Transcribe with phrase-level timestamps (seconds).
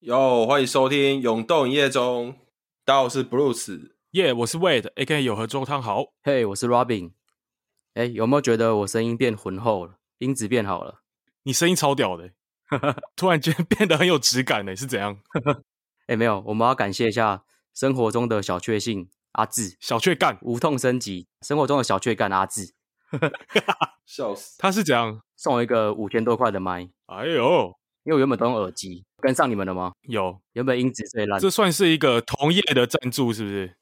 [0.00, 2.34] 哟，欢迎收听《永动营业中》，
[2.84, 5.22] 大家好，我是 Bruce，耶，yeah, 我是 Wade，A.K.A.
[5.22, 7.12] 有合周汤豪，嘿，hey, 我是 Robin，
[7.94, 11.00] 哎，有没有觉得我声音变浑厚了，音质变好了？
[11.44, 12.32] 你声音超屌的，
[13.16, 15.18] 突然间变得很有质感呢，是怎样？
[16.08, 20.38] 哎，没有，我们要感谢一下生活中的小确幸阿志，小确干。
[20.42, 22.75] 无痛升级，生活中的小确干阿志，
[24.06, 26.88] 笑死，他是讲送我一个五千多块的麦？
[27.06, 27.72] 哎呦！
[28.04, 29.92] 因为我原本都用耳机，跟上你们了吗？
[30.02, 31.40] 有，原本音质最烂。
[31.40, 33.76] 这算是一个同业的赞助，是不是？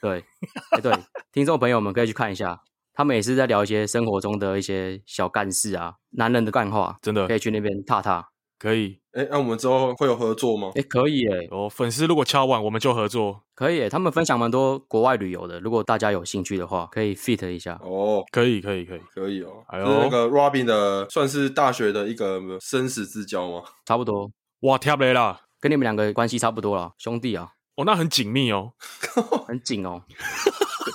[0.00, 0.24] 对，
[0.70, 0.92] 哎对，
[1.30, 2.58] 听众朋友们可以去看一下，
[2.94, 8.26] 他们也是在聊一些生活中的一些小干事啊，男人的干话，真的可以去那边踏踏。
[8.58, 10.72] 可以，哎，那我们之后会有合作吗？
[10.74, 13.42] 哎，可以哎，哦，粉丝如果敲碗，我们就合作。
[13.54, 17.78] 可以，他们分享蛮多国外旅游的，如果大家有兴趣的话，可以 fit 一下。
[17.82, 19.64] 哦，可以，可以，可以，可以哦。
[19.68, 23.62] 还有那个 Robin 的，算是大学的一个生死之交吗？
[23.84, 24.30] 差不多。
[24.60, 27.52] 哇，跳雷啦，跟你们两个关系差不多了，兄弟啊。
[27.76, 28.72] 哦，那很紧密哦，
[29.46, 30.02] 很紧哦，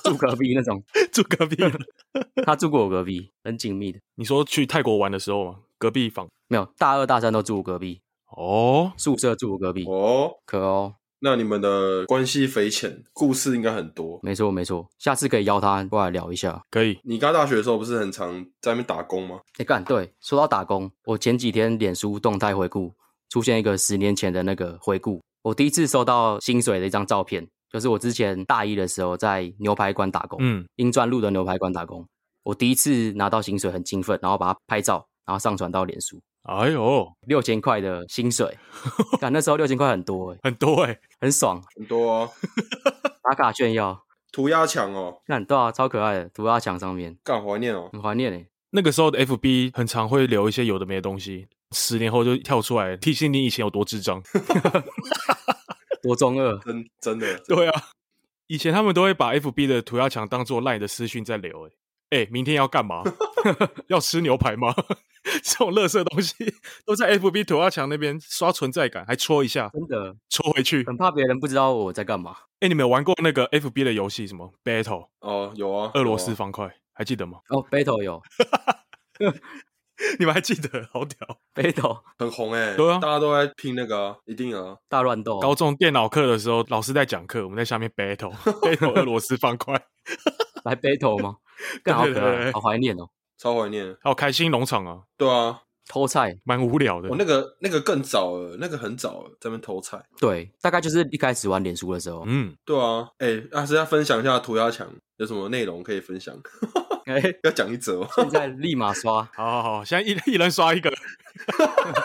[0.04, 0.82] 住隔壁那种，
[1.12, 1.56] 住隔壁。
[2.44, 4.00] 他住过我隔壁，很紧密的。
[4.16, 5.60] 你说去泰国玩的时候吗？
[5.78, 8.02] 隔壁房没有，大二大三都住我隔壁。
[8.36, 9.86] 哦，宿舍住我隔壁。
[9.86, 10.96] 哦，可哦。
[11.20, 14.20] 那你们的关系匪浅，故事应该很多。
[14.22, 16.62] 没错没错，下次可以邀他过来聊一下。
[16.70, 17.00] 可以。
[17.06, 19.40] 你刚大学的时候不是很常在那边打工吗？
[19.60, 22.94] 哎干，对，说到打工，我前几天脸书动态回顾。
[23.30, 32.06] 出现一个十年前的那个回顾，我第一次收到薪水的一张照片，就是我之前大一的时候在牛排馆打工，嗯，英专路的牛排馆打工，
[32.44, 36.20] 我第一次拿到薪水很兴奋，然后把它拍照，然后上传到脸书。
[36.44, 38.58] 哎呦，六千块的薪水，
[39.22, 42.30] 感那时候六千块很多哎、欸，很多哎、欸，很爽，很多哦，
[43.24, 48.48] 打卡炫耀，涂鸦墙哦，看对啊，超可爱的涂鸦墙上面，干怀念哦，很怀念哎、欸。
[48.72, 51.48] 那个时候的 FB 很常会留一些有的没的东西。
[51.74, 54.22] 十年后就跳出来提醒你以前有多智障，
[56.04, 57.82] 多中二，真真的，对啊，
[58.48, 61.72] 以前他们都会把 FB 的涂鸦墙当做 LINE 的私讯在留，哎，
[62.32, 63.04] 明天要干嘛？
[63.88, 64.74] 要吃牛排吗？
[65.44, 66.34] 这种垃圾东西
[66.86, 72.36] 都在 FB 涂鸦墙那边刷存在感，还戳一下，真的戳回去，很怕别人不知道我在干嘛。
[72.60, 75.08] 哎，你们有玩过那个 FB 的游戏什么 Battle？
[75.20, 77.40] 哦，有啊，俄罗斯方块，还记得吗？
[77.50, 78.22] 哦，Battle 有。
[80.18, 80.90] 你们还记得？
[80.92, 85.40] 好屌，Battle 很红哎、欸，对啊，大家都在拼那个、啊，一定啊，大乱斗。
[85.40, 89.80] 高中电脑课的时候，老师在讲课，我们在下面 Battle，Battle 俄罗斯方块，
[90.66, 91.36] 来 Battle 吗？
[91.84, 93.96] 更好可爱，好怀念哦，超怀念。
[94.02, 97.10] 还有开心农场啊，对啊，偷菜，蛮无聊的。
[97.10, 100.02] 我、哦、那个那个更早了，那个很早了，在那边偷菜。
[100.20, 102.24] 对，大概就是一开始玩脸书的时候。
[102.26, 106.36] 嗯，对啊，哎、欸，还是要分享一下涂鸦墙有什么内容可以分享。
[107.06, 110.94] 哎，要讲一则，现在立马刷， 好好好，现在一一人刷一个，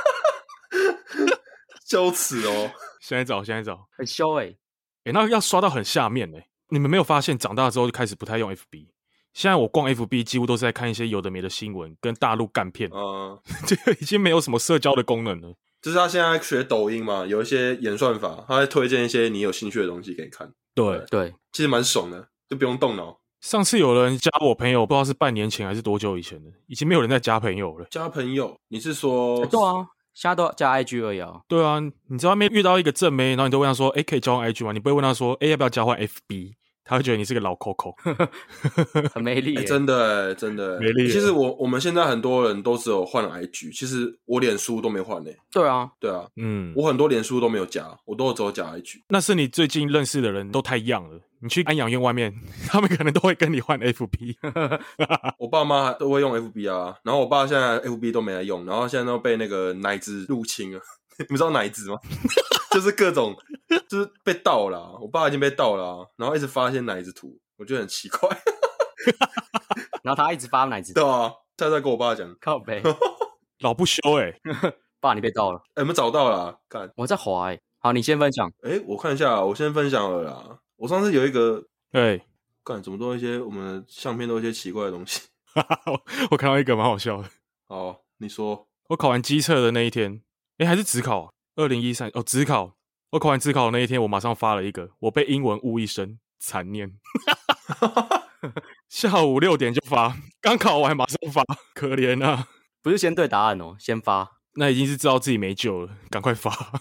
[1.86, 2.70] 羞耻哦！
[3.00, 4.58] 现在找，现在找，很羞哎、欸，
[5.04, 8.88] 哎，那要刷到很下面哎，你们没有发现长大之后就开始不太用 FB？
[9.36, 13.38] 现在我逛 FB 几乎都是在看一些有的没的新闻跟大陆干片，嗯，
[13.69, 15.52] 这个已经没有什么社交的功能了。
[15.82, 20.50] 就是他现在学抖音嘛，有一些演算法，他会推荐一些你有兴趣的东西给你看。
[20.74, 23.20] 对对，其实蛮爽的，就不用动脑。
[23.42, 27.86] 上次有人加我朋友，不知道是半年前还是多久以前的，已经没有人在加朋友了。
[27.91, 29.42] 加朋友，你是说？
[29.42, 31.42] 欸、对啊，现在都加 IG 而已啊。
[31.47, 36.54] 对啊，你在外面遇到一个正妹，然后你都问他说：“哎、欸，可以交换 IG 吗？”你不会问他说：“哎、欸，要不要交换 FB？”
[36.86, 37.94] 他会觉得你是个老 Coco，
[39.12, 41.10] 很没力、欸欸，真的、欸，真的、欸、没力。
[41.10, 45.36] 其实我我们现在很多人都只有换了 IG，其实我脸书都没换呢、欸。
[45.50, 49.02] 对啊，对啊，嗯，我很多脸书都没有加，我都只有加 IG。
[49.08, 51.20] 那是你最近认识的人都太一样了。
[51.41, 52.32] 你去安养院外面，
[52.69, 54.36] 他们可能都会跟你换 FB。
[55.38, 60.80] 我爸妈都会用 FB 啊，然后我爸现在 FB 都没来用，然后现在都被那个奶子入侵了。
[61.18, 61.98] 你们知道奶子吗？
[62.70, 63.34] 就是各种，
[63.88, 64.92] 就是被盗了、啊。
[65.00, 68.28] 我爸已经被盗了、啊，然后一直发一些奶子图，我觉得很奇怪。
[70.03, 72.83] 然后他一直发奶子图，对啊，他在跟我爸讲，靠北，
[73.60, 74.41] 老不休哎、欸，
[75.00, 80.59] 爸你被盗了，哎、欸，我们找到了、啊，看我在滑哎、欸，好，你先分享，哎、欸，我看一下，我先分享了啦。
[80.77, 82.21] 我上次有一个，哎，
[82.65, 85.22] 干怎么都一些我们相片都一些奇怪的东西。
[86.30, 87.28] 我看到一个蛮好笑的，
[87.68, 90.22] 好，你说，我考完机测的那一天。
[90.59, 92.75] 哎，还是指考，二零一三哦，职考。
[93.10, 96.92] 我考完自考的那一天，我马上发了一个，我被英文误一生，残念。
[98.88, 101.42] 下午六点就发，刚考完马上发，
[101.74, 102.48] 可怜啊！
[102.82, 106.80] 不是先对答案哦，先发，那已经是知道自己没救了，赶快发，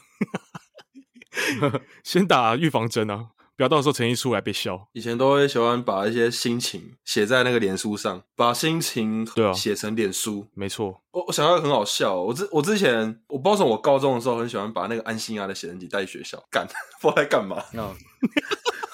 [2.04, 4.88] 先打预防针啊，不要到时候成绩出来被笑。
[4.94, 10.48] 以前都会喜欢把一些心情写在那个脸书上，把心情对啊写成脸书。
[10.54, 16.68] 没错，我我想到一个很好笑哦，我之我之前我不知道从我高中的时候很喜欢把那个安心亚的写真集带学校干，
[17.02, 17.63] 不知道在干嘛。
[17.74, 17.96] 嗯，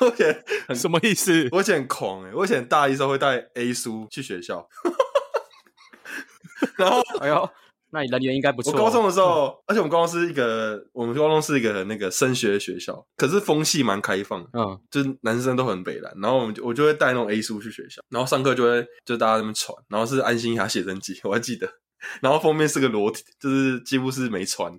[0.02, 1.50] 我以前很什么意思？
[1.52, 4.68] 我以前很狂哎，我以前大一时候会带 A 书去学校，
[6.78, 7.50] 然后哎呦，
[7.92, 8.72] 那你人缘应该不错。
[8.72, 21.68] 我高中的时候，而且我们高中是一个，我们高中是一个那个升学学校，可是风气蛮开放的，嗯，就是男生都很北蓝，然后我们就我就会带那种 A 书去学校，然后上课就会就大家在那边传，然后是安心雅写真集，我还记得。
[22.22, 24.72] 然后封面是个裸体，就是几乎是没穿，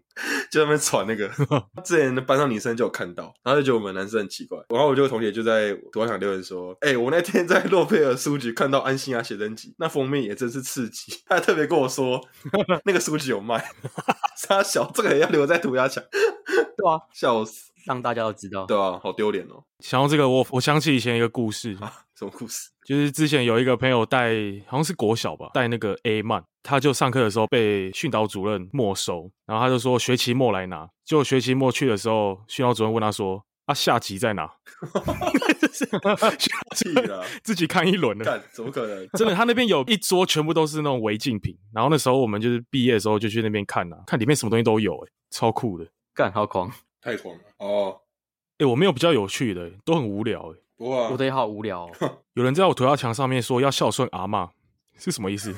[0.51, 1.31] 就在那边传那个。
[1.85, 4.59] 之前的班上女生就有看到，然后就觉得我们男生很奇怪。
[4.69, 12.21] 然后我就同学就在图书馆留言说：“哎、欸，我那天在洛佩尔书局看到安心亚写真集，那封面也真是刺激。”他还特别跟我说，
[12.85, 13.65] 那个书局有卖。
[14.49, 16.03] 他小，这个也要留在涂鸦墙。
[16.77, 18.67] 对啊，笑死，让大家都知道。
[18.67, 19.63] 对啊，好丢脸哦。
[19.81, 21.77] 想到这个，我我想起以前一个故事。
[21.81, 22.71] 啊、什么故事？
[22.85, 24.33] 就是之前有一个朋友带，
[24.67, 30.89] 好像是国小吧，带那个 A 曼，他就上课的时候被训导主任没收，然后他就说学期末来拿。
[31.05, 34.51] 结果学期末去的时候，训导主任问他说：“啊，下集在哪？
[36.75, 38.25] ”气了，自己看一轮了。
[38.25, 39.09] 干，怎么可能？
[39.15, 41.57] 真的，他那边有一桌全部都是那种违禁品。
[41.73, 45.87] 然后那时候我们就是毕业的时候就去那边看啊，看里面什么东西都有，哎，超酷的。
[46.15, 46.71] 干，好狂，
[47.03, 48.01] 太狂了哦！
[48.59, 50.59] 哎，我没有比较有趣的，都很无聊，哎。
[50.87, 52.19] 哇，我的也好无聊、哦。
[52.35, 54.51] 有人在我涂鸦墙上面说要孝顺阿嬷，
[54.97, 55.55] 是什么意思？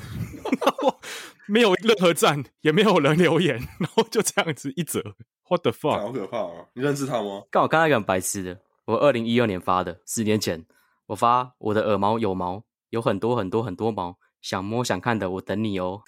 [1.47, 5.15] 没有任何赞，也没有人留言， 然后就这样子一折。
[5.47, 5.99] What the fuck？
[5.99, 6.65] 好可怕啊！
[6.73, 7.43] 你认识他吗？
[7.51, 10.65] 刚好看到一个很白痴的，我二零一二年发的，十年前
[11.05, 16.01] 我发我的耳毛有毛，有很多很多很多毛，想摸想看的我等你哦。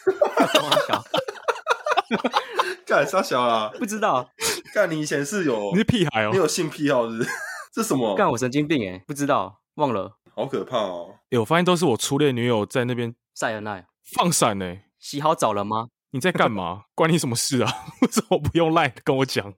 [2.85, 3.71] 干啥小啦？
[3.77, 4.29] 不知道。
[4.77, 6.29] 干你以前是有你是屁孩哦？
[6.31, 7.29] 你有性癖好是不是？
[7.73, 8.13] 这什么？
[8.15, 9.03] 干我神经病哎！
[9.07, 10.17] 不知道，忘了。
[10.35, 11.15] 好可怕哦！
[11.31, 14.77] 哎，我发现都是我初恋女友在那边晒恩爱放闪呢。
[14.99, 15.87] 洗好澡了吗？
[16.11, 16.83] 你在干嘛？
[16.93, 17.73] 关你什么事啊？
[18.03, 19.51] 为什么不用赖跟我讲？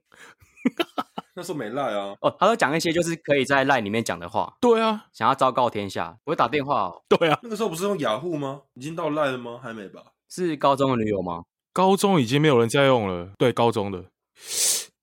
[1.36, 2.14] 那时候没赖啊。
[2.22, 4.56] 哦，他都讲一些就是可以在赖里面讲的话。
[4.58, 7.02] 对啊，想要昭告天下，我会打电话哦。
[7.10, 8.62] 对啊，那个时候不是用雅虎吗？
[8.72, 9.60] 已经到赖了吗？
[9.62, 10.00] 还没吧？
[10.30, 11.42] 是高中的女友吗？
[11.74, 13.34] 高中已经没有人在用了。
[13.36, 14.06] 对，高中的。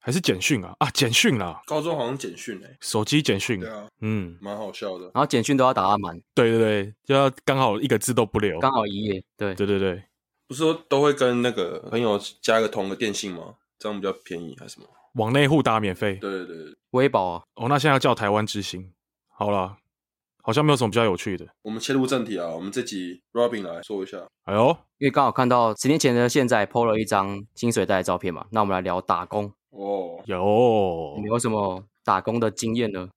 [0.08, 1.62] 还是简讯啊啊，简讯啦！
[1.66, 3.60] 高中好像简讯哎，手机简讯。
[3.60, 5.04] 对啊，嗯，蛮好笑的。
[5.14, 6.18] 然后简讯都要打满。
[6.34, 9.22] 对对对，就要刚好一个字都不留，刚好一页。
[9.36, 10.02] 对对对对，
[10.48, 13.56] 不是说都会跟那个朋友加一个同个电信吗？
[13.78, 14.88] 这样比较便宜还是什么？
[15.16, 16.16] 网内互打免费。
[16.22, 17.44] 对对对，微保啊。
[17.56, 18.90] 哦，那现在要叫台湾之星。
[19.28, 19.76] 好了，
[20.42, 21.46] 好像没有什么比较有趣的。
[21.64, 24.26] 我们切入正题啊，我们这集 Robin 来说一下。
[24.46, 24.70] 哎呦，
[25.00, 29.52] 因为刚好看到十年前的现在 PO 了一张薪水袋的照片嘛，那我们来聊打工。
[29.72, 33.10] 哦，有，你有什么打工的经验呢？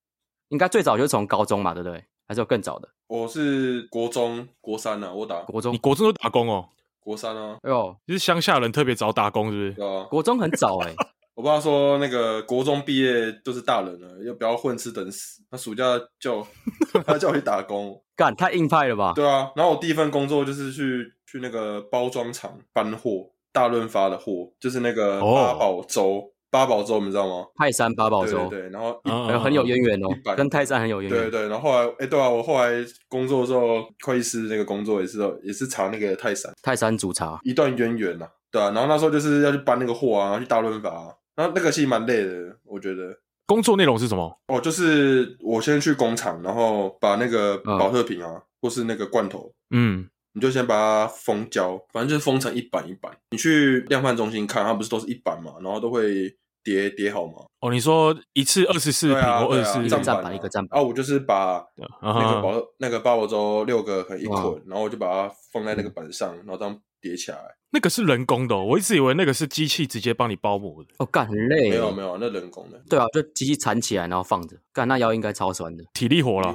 [0.49, 2.05] 应该最早就是从高中嘛，对不对？
[2.27, 2.89] 还是有更早的？
[3.09, 6.69] 我是国中国三啊，我打国中，你国中都打工哦？
[7.01, 9.73] 国三啊，哎呦，就是乡下人特别早打工，是不是？
[9.73, 10.95] 对啊，国中很早哎、欸。
[11.35, 15.43] 我爸说那个国中毕业都是大人了，要不要混吃等死？
[15.51, 15.85] 他暑假
[16.21, 16.47] 叫
[17.07, 19.13] 他叫我去打工，干太硬派了吧？
[19.15, 26.31] 对啊，然后我第一份工作就是去去那个包装厂搬货，大润发的货，就是那个八宝粥。
[26.53, 26.61] Oh.
[26.61, 27.47] 八宝粥，你知道吗？
[27.55, 29.01] 泰山八宝粥，对，对对，然后
[29.39, 31.23] 很有渊源哦，跟泰山很有渊源。
[31.23, 32.73] 对对，然后后来，哎，对啊，我后来
[33.09, 43.17] 工作的时候，会计师那个工作也是，也是查那个泰山，泰山煮茶，一段渊源呐，对啊，然后那时候就是要去搬那个货啊，去大润发啊，然后那个其实蛮累的，我觉得。
[43.47, 44.37] 工作内容是什么？
[44.49, 50.09] 哦，就是我先去工厂，然后把那个保特瓶啊，嗯、或是那个罐头，嗯。
[50.33, 53.11] 你就先把它封胶，反正就是封成一板一板。
[53.31, 56.33] 你去量贩中心看，它不是都是一板嘛，然后都会
[56.63, 57.45] 叠叠好嘛。
[57.61, 60.79] 哦，你说一次二十四瓶或二十四站板，一个站板。
[60.79, 61.65] 啊，我就是把
[62.03, 67.39] 那个宝那个八宝粥六个可以一捆，然后我就把它放在那个板上，然后这样叠起来。
[67.73, 70.91] 那个是人工的，我一直以为那个是机器直接帮你包膜的。
[70.99, 71.71] 哦，干很累。
[71.71, 72.81] 没有没有，那人工的。
[72.89, 74.57] 对啊，就机器缠起来，然后放着。
[74.73, 76.53] 干那腰应该超酸的，体力活了。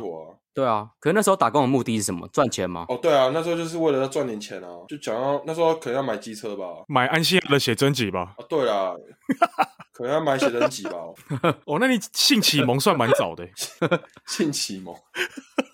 [0.55, 2.25] 对啊，可是那时候打工的目的是什么？
[2.29, 2.85] 赚钱吗？
[2.87, 8.33] 哦，对啊，那时候就是为了要赚点钱啊，就想要那时候可能要买机车吧，买安心亚的写真集吧。
[8.37, 8.93] 哦，对啊，
[9.91, 10.93] 可能要买写真集吧。
[11.67, 13.45] 哦，那你性启蒙算蛮早的，
[14.25, 14.95] 性启蒙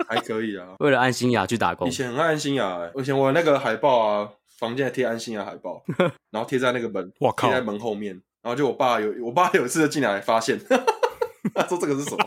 [0.07, 0.69] 还可以啊。
[0.79, 5.83] 为了安心雅去打工，以前很爱安心亚，以前我那个海报啊，房间还贴安心雅海报，
[6.31, 10.59] 然后贴在那个门，哇靠，贴在门后面，然后就我爸有，我爸有一次就进来发现，
[11.53, 12.25] 他说这个是什么？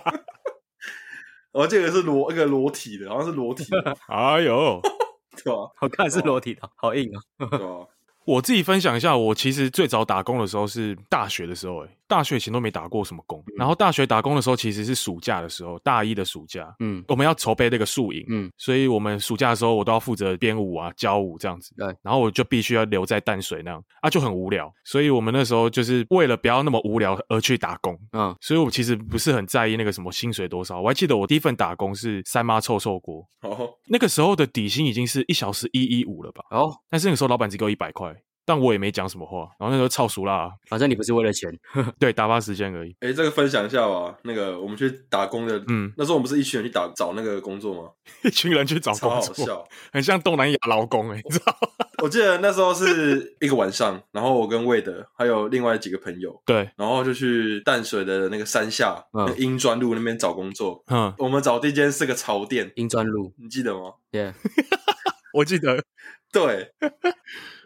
[1.54, 3.96] 我这个是裸一个裸体的，好像是裸体的。
[4.08, 4.80] 哎呦，
[5.44, 5.70] 对吧？
[5.76, 7.22] 好看是裸体的，好硬啊。
[7.48, 7.86] 对吧？
[8.26, 13.42] 我自己分享一下，我其实最早打工的时候是大学的时候，诶大学以前都没打过什么工。
[13.48, 38.13] 嗯、然后大学打工的时候其实是暑假的时候，大一的暑假，嗯，我们要筹备那个宿营，嗯，所以我们暑假的时候我都要负责编舞啊、教舞这样子，对，然后我就必须要留在淡水那样，啊，就很无聊，所以我们那时候就是为了不要那么无聊而去打工，嗯，所以我其实不是很在意那个什么薪水多少，我还记得我第一份打工是三妈臭臭锅，哦，那个时候的底薪已经是一小时一一五了吧，哦，但是那个时候老板只给我一百块。
[38.44, 41.50] 但我也没讲什么话，然后那时候超熟啦，反正你不是为了钱，
[41.98, 42.90] 对，打发时间而已。
[43.00, 44.16] 哎、欸，这个分享一下吧。
[44.24, 47.90] 那个我们去打工的，嗯，那时候我们不是一群人去打找那个工作吗？
[48.24, 51.56] 一群人去找工作，超好笑，很像东南亚劳工哎、欸，你知道？
[52.02, 60.84] 我记得那时候是一个晚上，然后我跟魏德还有另外几个朋友，对，然后就去淡水的那个山下，嗯，英专路那边找工作。
[60.88, 63.94] 嗯，我们找第一间是个潮店，英专路，你记得吗？
[64.10, 64.34] 对，
[65.32, 65.82] 我记得，
[66.30, 66.72] 对。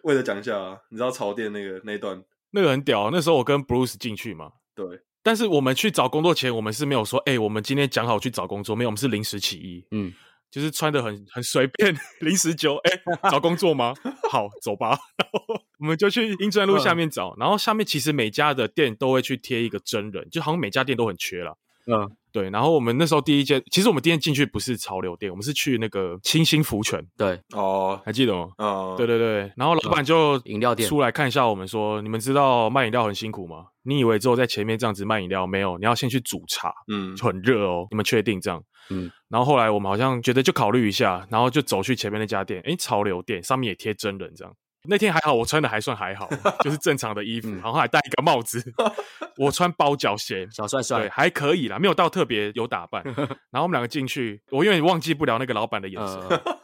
[0.09, 3.11] 为了讲一下啊，你知道潮店那个那一段，那个很屌啊。
[3.13, 4.87] 那时候我跟 Bruce 进去嘛，对。
[5.23, 10.11] 但是我们去找工作前，我们是没有说，哎、欸，我们今天讲好去找工作，没有，我们是临时起意，嗯，
[10.51, 13.93] 就是穿的很很随便， 临时就，哎、欸，找工作吗？
[14.31, 14.99] 好，走吧。
[15.19, 22.17] 然后我们就去英专路下面找，嗯、然后下面其实每家的店都会去贴一个真人，就好像每家店都很缺了，嗯。
[22.39, 27.05] 对，然后我们那时候第一间，其实我们第一间进去不是潮流店，我们是去那个清新福泉。
[27.17, 28.49] 对，哦，还记得吗？
[28.59, 29.53] 哦，对对对。
[29.57, 33.65] 然后老板就饮料店出来看一下我们，说：“你们知道卖饮料很辛苦吗？
[33.83, 35.77] 你以为只有在前面这样子卖饮料没有？
[35.79, 37.89] 你要先去煮茶，嗯，就很热哦。
[37.91, 38.63] 你们确定这样？
[38.91, 39.11] 嗯。
[39.29, 44.55] 然后后来我们好像觉得就考虑一下，然后就走去前面那家店，诶，潮流店上面也贴真人这样。
[44.85, 46.29] 那天还好，我穿的还算还好，
[46.63, 48.63] 就是正常的衣服，然后还戴一个帽子。
[49.37, 53.03] 我穿包脚鞋，小帅帅，对，还可以啦，没有到特别有打扮。
[53.51, 56.19] 然后我们两个进去，我永远忘记不了那个老板的眼神。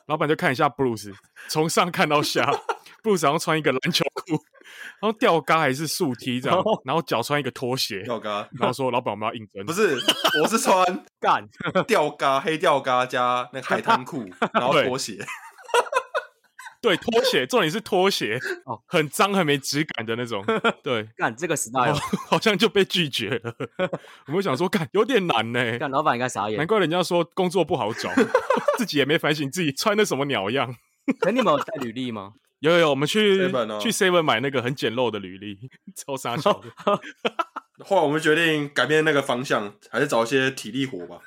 [0.07, 1.13] 老板就看一下 Bruce，
[1.49, 2.45] 从上看到下
[3.03, 4.33] ，Bruce 好像穿一个篮球裤，
[5.01, 9.97] 然后吊嘎还是竖 T 这样，然后脚穿一个拖鞋，吊嘎，然后说老板我们要应征，不是，
[10.43, 10.85] 我是穿
[11.21, 11.47] 干
[11.87, 15.19] 吊嘎黑吊嘎加那个海滩裤，然后拖鞋。
[16.85, 20.45] 对，拖鞋，重点是拖鞋，哦，很脏、很没质感的那种。
[20.85, 21.95] 对，干这个 style
[22.29, 23.55] 好像就被拒绝了。
[24.29, 25.79] 我们想说，干有点难呢。
[25.79, 28.11] 干老板应该傻眼，难怪人家说工作不好找，
[28.77, 30.77] 自己也没反省自己穿的什么鸟样。
[31.23, 32.35] 那你们有带履历吗？
[32.61, 35.59] 有有有，我们去 Seven、哦、去 Seven 买那个很简陋的履历，
[35.97, 36.69] 超傻笑的。
[37.85, 41.19] 后来我们决定改变那个方向，还是找一些体力活吧。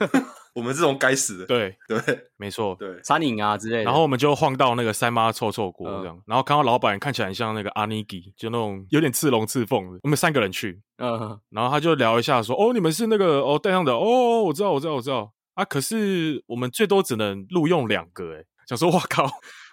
[0.58, 2.00] 我们这种该死的，对对，
[2.36, 3.84] 没错，对餐饮啊之类的。
[3.84, 10.00] 然后我们就晃到那个三妈臭臭锅这样，嗯、然后看到老板看起来很像那个阿尼基，就那种有点刺龙刺凤的。
[10.02, 15.64] 我们三个人去，嗯，然后他就聊一下说：“哦，你们是那个哦带上的哦，我知道，我知道，我知道啊。
[15.64, 19.30] 可是我们最多只能录用两个，哎想说哇靠。”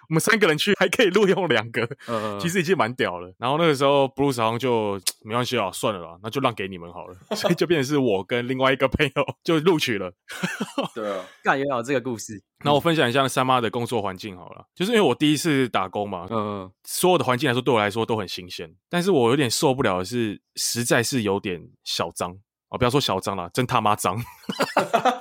[0.09, 3.33] 我们三个人去还可以录用两个，嗯，其实已经蛮屌了。
[3.37, 7.15] 然后那个时候，Bruce 好像就没关系啊，算了啦，那就让给你们好了。
[7.35, 10.11] 所以就变成是我跟另外一个朋友就录取了。
[10.93, 12.41] 对啊，干也有这个故事。
[12.63, 22.31] 那我分享一下三妈的工作环境好了，就是因为我第一次打工嘛，嗯，所有的环境来说对我来说都很新鲜，但是我有点受不了的是，实在是有点小脏
[22.69, 24.17] 哦，不要说小脏了，真他妈脏。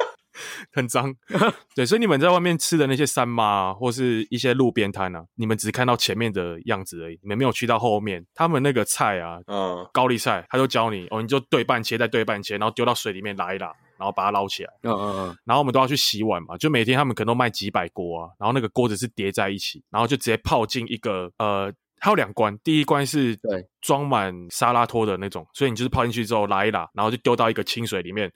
[0.73, 1.15] 很脏，
[1.75, 8.25] 对，所以你们在外面吃的那些山妈啊，或是一些路边摊啊，你们只看到前面的样子而已，你们没有去到后面。
[8.35, 13.67] 他们那个菜啊，嗯，高丽菜，他就教你哦，你就对半切，再对半切，然后丢到水里面拉一拉，
[13.99, 14.71] 然后把它捞起来。
[14.83, 15.39] 嗯嗯嗯。
[15.45, 21.73] 然后我们都要去洗碗嘛，就每天他们可能都卖几百锅啊，然后那个锅子是叠在一起，然后就直接泡进一个呃，
[22.05, 28.31] 还有两关，第一关是对装满沙拉托的那种，所以你就是泡进去之后拉一拉，然后就丢到一个清水里面。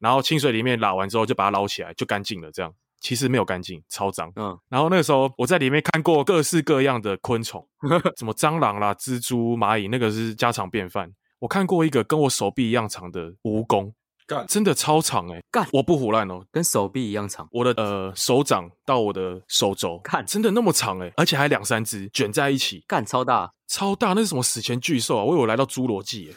[0.00, 2.50] 然后清水里面拉完之后，就把它捞起来，就干净了。
[2.50, 4.32] 这样其实没有干净，超脏。
[4.34, 4.58] 嗯。
[4.68, 7.64] 然后那个时候我在里面看过各式各样的昆虫，
[8.18, 11.08] 什么蟑螂啦、蜘蛛、蚂蚁，那个是家常便饭。
[11.38, 13.92] 我看过一个跟我手臂一样长的蜈蚣，
[14.26, 17.46] 干，真的超长诶、欸、干，我不胡乱哦，跟手臂一样长。
[17.52, 23.52] 我的呃手掌到我的手肘，看真的那么长诶、欸、而且还两三只卷在一起，干超大。
[23.68, 25.24] 超大，那是什么史前巨兽啊！
[25.24, 26.34] 我以为我来到侏罗纪耶。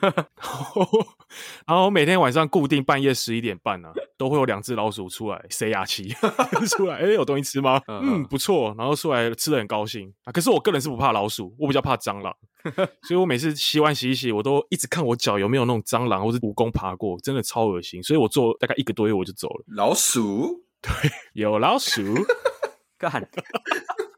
[1.66, 6.08] 然后每天晚上固定半夜十一点半呢、啊，都会有两只老鼠出来塞牙期
[6.70, 7.78] 出来，哎、欸，有东西吃吗？
[7.88, 8.74] 嗯，不错。
[8.78, 10.32] 然后出来吃的很高兴啊。
[10.32, 12.34] 可是我个人是不怕老鼠，我比较怕蟑螂，
[13.06, 18.02] 所以我每次洗碗洗一洗，我都一直看我脚有没有那种蟑螂或是蜈蚣爬过，真的超恶心。
[18.02, 19.64] 所以我做大概一个多月我就走了。
[19.76, 20.64] 老鼠？
[20.80, 22.02] 对，有老鼠。
[22.98, 23.28] 干。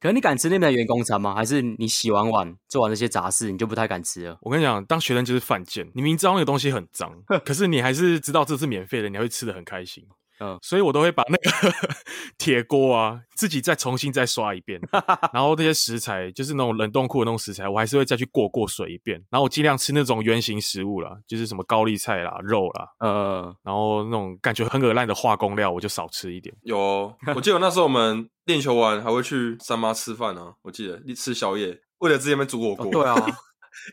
[0.00, 1.34] 可是你敢吃那边的员工餐吗？
[1.34, 4.38] 还是你洗完碗做完那些杂事，你就不太敢吃了？
[4.40, 5.86] 我跟你讲，当学生就是犯贱。
[5.94, 7.12] 你明知道那个东西很脏，
[7.44, 10.06] 可是你还是知道这是免费的，你还会吃的很开心。
[10.40, 11.72] 嗯，所以我都会把那个
[12.38, 14.80] 铁锅啊自己再重新再刷一遍，
[15.32, 26.54] 然后那些食材就是那种冷冻库的那种食材，我还是会再去过过水一遍，然后我尽量吃那种圆形食物啦，就是什么高丽菜啦、肉啦，呃，然后那种感觉很恶烂的化工料，我就少吃一点。
[26.62, 32.90] 有、哦，我记得那时候我们练球完还会去三妈吃饭啊，我记得吃宵夜，为了之前边煮火锅、哦。
[32.90, 33.14] 对啊，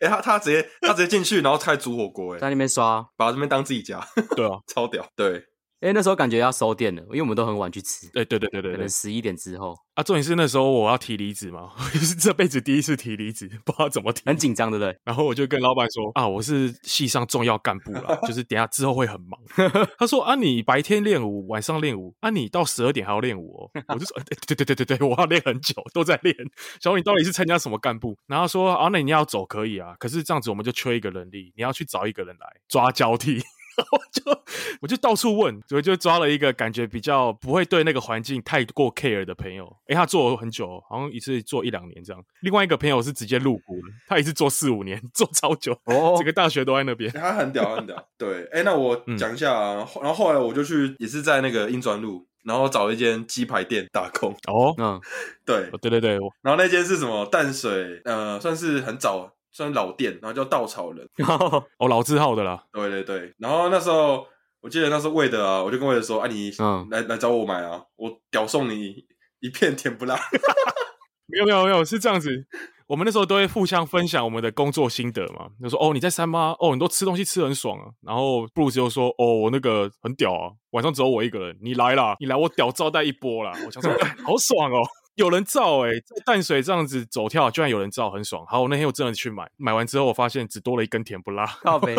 [0.01, 3.99] 哎、欸，他他直接他直接进去，然后开始煮火锅，哎，在那边刷，把这边当自己家。
[4.35, 5.05] 对啊， 超屌。
[5.15, 5.43] 对。
[5.79, 8.09] 哎，那时候感觉要收店了，因为我们都很晚去吃。
[8.11, 10.01] 对对对对对，可能十一点之后啊。
[10.01, 14.97] 重点是那时候我要提离职嘛， 我是这辈子第一次提离职，不知道怎么提，很紧张，对不对？
[15.03, 19.39] 然后我就跟老板说啊，我是系上重要干部啦，就是等下之后会很忙。
[19.99, 23.83] 他说啊，你白天练舞，晚上练舞，啊，你到十二点还要练舞哦。
[23.89, 26.35] 我就说，对对对对对，我要练很久，都在练。
[26.81, 28.17] 小伟，你到底是参加什么干部？
[28.25, 33.43] 然后说啊，那你要走可以啊，可是这样子我们就缺一个人力，你要去找一个人来抓交替。
[33.91, 34.43] 我就
[34.81, 39.71] 我就到处问，所以就抓了一个感觉比较不会对那个环境太过 care 的朋友。
[39.87, 42.23] 诶，他做了很久，好像一次做一两年这样。
[42.41, 47.11] 另外一个朋友是直接入股，他一次做四五年， 做超久，哦，整个大学都在那边。
[47.11, 48.07] 他很屌，很屌。
[48.17, 49.87] 对，诶，那我讲一下啊。
[50.01, 54.31] 然后后来我就去，也是在那个英专路，然后找一间鸡排店打工。
[54.47, 54.99] 哦，嗯，
[55.45, 56.13] 对，对对对。
[56.41, 57.25] 然后那间是什么？
[57.27, 59.31] 淡水，呃，算是很早。
[59.57, 61.09] 算老店，然后叫稻草人，
[61.79, 62.63] 哦，老字号的啦。
[62.71, 64.23] 对对对，然后那时候
[64.61, 69.03] 我记得那时候魏德啊，我就跟魏德说：“啊，你来、嗯、来来找我买啊，我屌送你
[69.39, 70.15] 一片甜不辣。
[71.25, 72.45] ”没有没有没有，是这样子。
[72.85, 75.49] 我们那时候都会互相分享我们的工作心得嘛。
[75.59, 83.91] 就说：“哦，你在三八，哦，你都吃东西吃很爽啊。”然后布鲁斯又说：“哦，我那个很屌啊，晚上只有我一个人，你来啦，你来我屌招待一波啦。”我想说，
[84.23, 84.83] 好爽哦。
[85.17, 88.45] 有人造哎、欸，在淡水这样子走跳，居然有人造，很爽。
[88.47, 91.43] 好，我那天我真的去买，买完之后我发现只多了一根甜不辣。
[91.63, 91.95] 靠呗，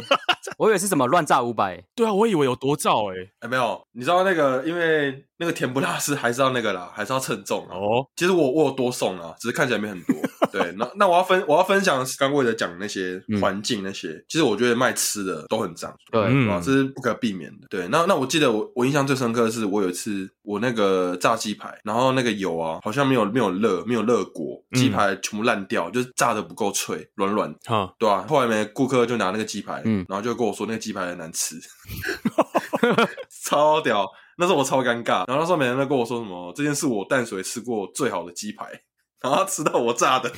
[0.57, 1.83] 我以为是什么乱炸五百。
[1.97, 8.07] 对啊，我以为有多造哎、欸，哎、欸、没有，你知道那个，因为那个甜不辣是还是要那个啦，还是要称重哦。
[8.15, 10.15] 其实我我有多送啊，只是看起来没很多。
[10.53, 16.23] 对，那那我要分我要分享刚为了讲那些环境那些、嗯，其实我觉得卖吃的都很脏，对，
[16.63, 17.67] 这是不可避免的。
[17.69, 27.55] 对，那那我记得我我印象最深刻的是，我有一次我那个炸鸡排，然后那个油啊好像没有没有热，没有热锅，鸡排全部烂掉，嗯、就是炸的不够脆，软软。
[27.65, 31.57] 哈，对啊，后来没顾客就拿那个鸡排，嗯，然后就跟我说那个鸡排很难吃，
[33.45, 35.27] 超屌，那时候我超尴尬。
[35.27, 38.67] 然后那时候每人都跟我说什么，这件是我淡水吃过最好的鸡排。
[39.21, 40.33] 然后吃到我炸的，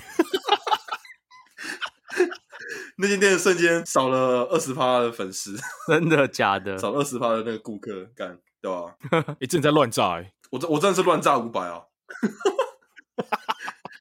[2.96, 5.56] 那间店瞬间少了二十趴的粉丝，
[5.88, 6.78] 真的假的？
[6.78, 8.94] 少了二十趴的那个顾客，干对吧？
[9.40, 10.32] 你真的在乱炸哎、欸！
[10.50, 11.82] 我真我真的是乱炸五百啊！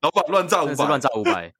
[0.01, 1.53] 老板乱炸五百，乱炸五百，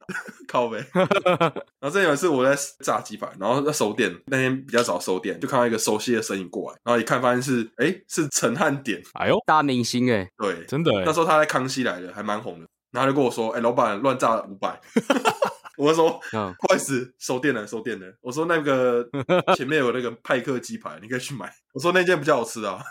[0.47, 0.85] 靠呗。
[0.93, 12.67] 然后这有一次我在炸鸡排，然后在收店，那天比较早收店，就看到一个熟悉的身影过来，然后一看发现是，哎，是陈汉典，哎呦，大明星哎、欸，对，真的、欸，那时候他在康熙来的，还蛮红的。
[12.91, 14.79] 然后就跟我说：“哎、欸，老板乱炸五百。
[15.77, 19.07] ”我就说：“嗯，不好意思，收店了，收店了。”我说：“那个
[19.55, 22.81] 前面有那个派克鸡排，你可以去买。”我说：“那件比较好吃啊，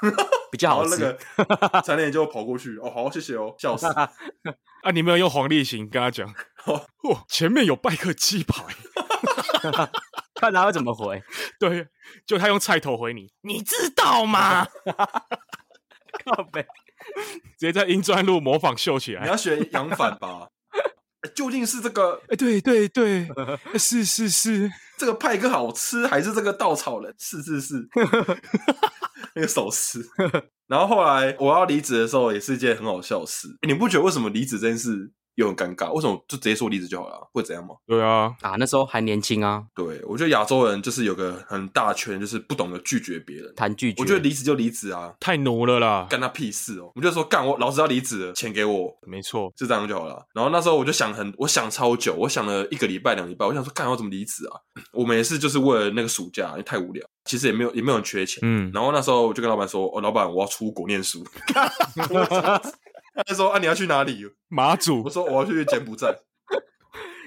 [0.50, 3.86] 比较好吃。”然后那个陈年就跑过去：“哦，好，谢谢哦，笑死。
[4.82, 6.28] ”啊，你没有用黄立行跟他讲
[6.64, 6.86] ：“哦，
[7.28, 8.64] 前面有派克鸡排。”
[10.34, 11.20] 看他会怎么回？
[11.58, 11.88] 对，
[12.24, 14.64] 就他用菜头回你，你知道吗？
[16.24, 16.64] 靠北。
[17.58, 20.48] 直接在英专路模仿秀起来，你要学杨反吧？
[21.34, 22.12] 究竟是这个？
[22.24, 23.28] 哎、欸，对对对，
[23.76, 27.12] 是是是，这个派克好吃，还是这个稻草人？
[27.18, 27.88] 是是是，
[29.34, 30.00] 那个手势。
[30.68, 33.48] 然后后来我要离职的时候，也是一件很好笑的事。
[33.62, 35.10] 欸、你不觉得为什么离职这件事？
[35.38, 37.30] 又很尴尬，为什么就直接说离职就好了？
[37.32, 37.76] 会怎样吗？
[37.86, 39.62] 对啊，啊，那时候还年轻啊。
[39.72, 44.02] 对，我觉得亚洲人就是有个很大圈，就是不懂得拒绝别人，谈拒绝。
[44.02, 46.90] 我觉得离职就离职啊，太奴了啦，干他屁事哦！
[46.96, 50.26] 我就说干我老子要离职了，钱给我，没错，就这样就好了。
[50.34, 54.58] 然后那时候我就想很，我想超久，我想了一个礼拜、两礼拜，我想说干我怎么离职啊？
[54.92, 58.72] 我们也是就是为了那个暑假，因为太无聊，其实也没有也没有人缺钱，嗯。
[58.74, 61.24] 然后那时候我就跟老板说：“哦，老板，我要出国念书。
[63.18, 64.24] ”他就说：“啊，你要去哪里？
[64.46, 66.16] 马祖。”我说：“我要去柬埔寨。”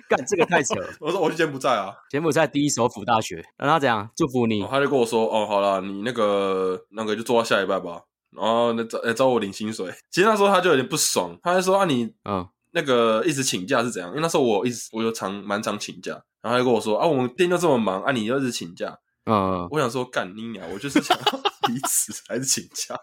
[0.07, 0.87] 干这个太扯了。
[1.01, 4.65] 我说：“我去柬埔寨啊，柬埔寨第一首府大学。”让他怎样祝福你？
[4.65, 8.01] 他就跟我说：“哦，好了，你那个那个就做到下礼拜吧。”
[8.31, 9.93] 然后那找来找我领薪水。
[10.09, 14.09] 其实那时候他就有点不爽，他就说：“啊，你嗯，那个一直请假是怎样？
[14.11, 18.97] 因为那时候我一直我就常蛮常请假。”然后他就跟我说：“啊，我们店就这么忙，啊，你又一直请假。”
[19.29, 22.95] 嗯，我想说干你娘，我就是想要 离职还是请假。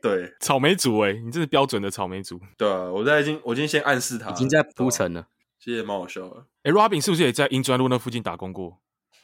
[0.00, 2.40] 对，草莓族哎、欸，你这是标准的草莓族。
[2.56, 5.26] 对啊，我在已经，我已经先暗示他，已经在铺陈了。
[5.58, 6.46] 其实也蛮好笑的。
[6.62, 8.78] 哎、欸、，Robin 是不是也在英专路那附近打工过？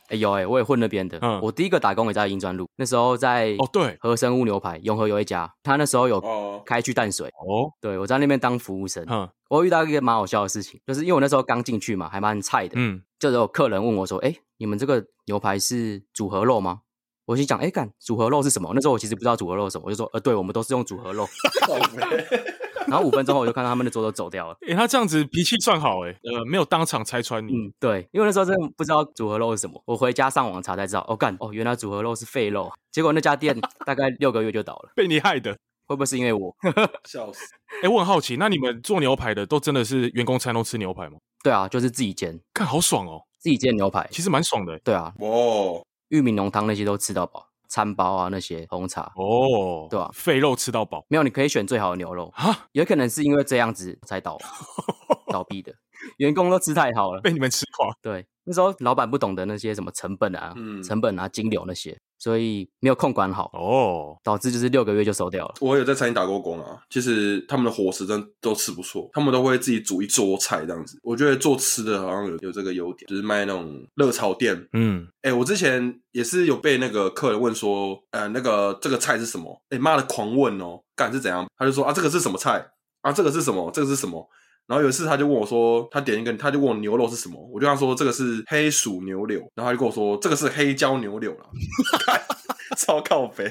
[0.08, 1.18] 哎、欸、有哎、欸，我也混那边的。
[1.22, 7.28] 嗯，我第一个打工也在英专路，那时候在哦对和生屋牛排永和有一家，他那时候有哦，开去淡水。
[7.28, 9.04] 哦，对，我在那边当服务生。
[9.08, 12.72] 嗯我遇到一个蛮好笑的事情，就是因为我那时候刚进去嘛，还蛮菜的。
[12.76, 16.80] 嗯，就有客人问我说：“哎，你们这个牛排是组合肉吗？”
[17.32, 21.26] 我心想：“哎，干组合肉是什么？”那时候我其实不知道组合肉是什么，我就说：“呃，对，我们都是用组合肉。
[22.88, 24.56] ”然后五分钟后我就看到他们的桌都走掉了。
[24.68, 27.52] 哎，他这样子脾气算好哎，呃，没有当场拆穿你。
[27.52, 31.04] 嗯，对，因为那时候真的不知道组合肉是什么，我回家上网查才知道。
[31.08, 32.70] 哦，干哦，原来组合肉是废肉。
[32.90, 35.56] 结果那家店 大概六个月就倒了，被你害的。
[35.84, 36.54] 会不会是因为我？
[37.04, 37.40] 笑死！
[37.82, 41.18] 哎，我很好奇，那你们做牛排的都真的是员工餐都吃牛排吗？
[41.42, 44.78] 对啊，就是自己煎，看好爽哦，自己煎牛排，其实蛮爽的。
[44.78, 45.28] 对啊，哇，
[46.12, 51.02] 玉米浓汤那些都吃到饱，餐包啊那些红茶，哦，对啊，肥肉吃到饱？
[51.08, 54.38] 没有，你可以选最好的牛肉啊，有可能是因为这样子才倒
[55.32, 55.72] 倒闭的，
[56.18, 57.96] 员工都吃太好了，被你们吃垮。
[58.02, 65.54] 对，那时候老板不懂得那些什么成本啊，嗯成本啊，金流那些，所以没有控管好，哦，导致就是六个月就收掉了。
[65.60, 70.98] 我有在餐厅打过工啊，其实他们的伙食真都吃不错，他们都会自己煮一桌菜这样子。
[71.02, 74.68] 我觉得做吃的好像有有这个优点，就是卖那种热炒店。
[74.72, 79.52] 嗯，哎、欸，我之前也是有被那个客人问说，呃，那个这个菜是什么？
[79.70, 81.46] 哎、欸，妈的，狂问哦，干是怎样？
[81.56, 82.66] 他就说啊，这个是什么菜？
[83.02, 83.70] 啊，这个是什么？
[83.72, 84.28] 这个是什么？
[84.66, 87.38] 然后有一次他就问我说，他点一个，他就问我牛肉是什么？
[87.52, 91.46] 我就跟他说这个是黑薯牛柳，然后他就跟我说这个是黑椒牛柳啦。
[92.78, 93.44] 超靠北，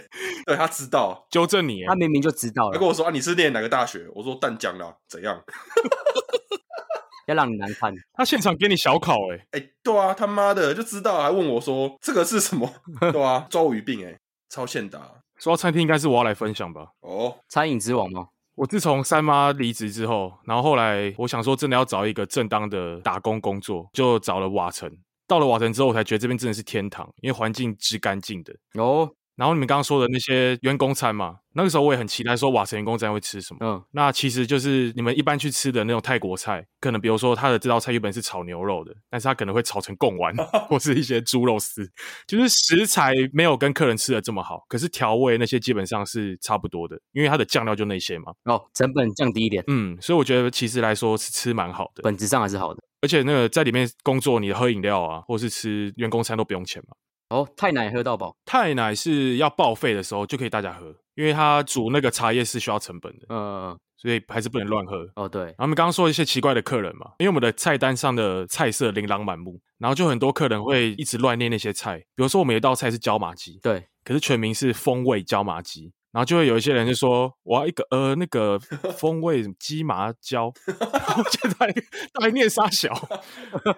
[0.47, 2.73] 对他知道，纠正你，他明明就知道了。
[2.73, 4.07] 他跟我说啊，你是念哪个大学？
[4.15, 5.39] 我说淡江啦，怎样？
[7.27, 7.93] 要让你难看。
[8.13, 12.67] 他现场给你小考、欸，哎，哎，对啊，他妈的就知道，还问我说这个是什么？
[13.13, 14.17] 对啊，抓我语病，哎，
[14.49, 14.99] 超欠打。
[15.37, 16.87] 说到餐厅，应该是我要来分享吧？
[17.01, 18.29] 哦，餐饮之王吗？
[18.55, 24.91] 我自从三妈离职之后，然后后来我想说，真的要找一个正当的打工工作，就找了瓦城。
[25.27, 28.53] 到了瓦城之后，我才觉得这边真的是天堂，因为环境之干净的。
[28.73, 33.59] 哦，然后你们刚刚说的那些员工餐嘛，那个时候我也很期待说瓦城员工餐会吃什么。
[33.61, 40.35] 嗯，那其实就是你们一般去吃的那种泰国菜，可能比如说他的这道菜原本是炒牛肉的，但是他可能会炒成贡丸
[40.69, 41.89] 或是一些猪肉丝，
[42.27, 48.33] 就是食材没有跟客人吃的这么好，可是调味那些基本上是差不多的，因为它的酱料就那些嘛。
[48.45, 52.81] 哦，成本降低一点，嗯，所以我觉得其实来说是吃蛮好的，本质上还是好的。
[53.01, 56.95] 而且那个在里面工作，你喝饮料啊，或是吃员工餐都不用钱嘛。
[57.31, 65.07] 哦，太奶喝到饱，太奶是要报废的时候就可以大家喝，因为它煮那个茶叶是需要成本的，嗯，所以还是不能乱喝。
[65.15, 65.43] 哦，对。
[65.43, 75.93] 然后我们刚刚说一些奇怪的客人嘛，因为我们的菜单上的菜色琳琅满目，然后就很多客人会一直乱念那些菜，比如说我们有一道菜是椒麻鸡，对，可是全名是风味椒麻鸡。
[76.11, 78.59] 然后就会有一些人就说，我要一个呃那个
[78.97, 81.73] 风味鸡麻椒， 然后就在
[82.19, 82.91] 在念沙小，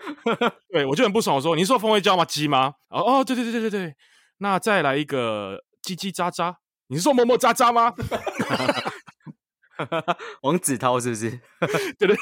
[0.71, 2.73] 对我就很不爽，我说你说风味椒吗鸡吗？
[2.89, 3.95] 哦哦对对对对对对，
[4.39, 6.55] 那再来一个叽叽喳喳，
[6.87, 7.93] 你是说么么喳喳吗？
[10.41, 11.29] 王子涛是不是？
[11.97, 12.17] 对对对，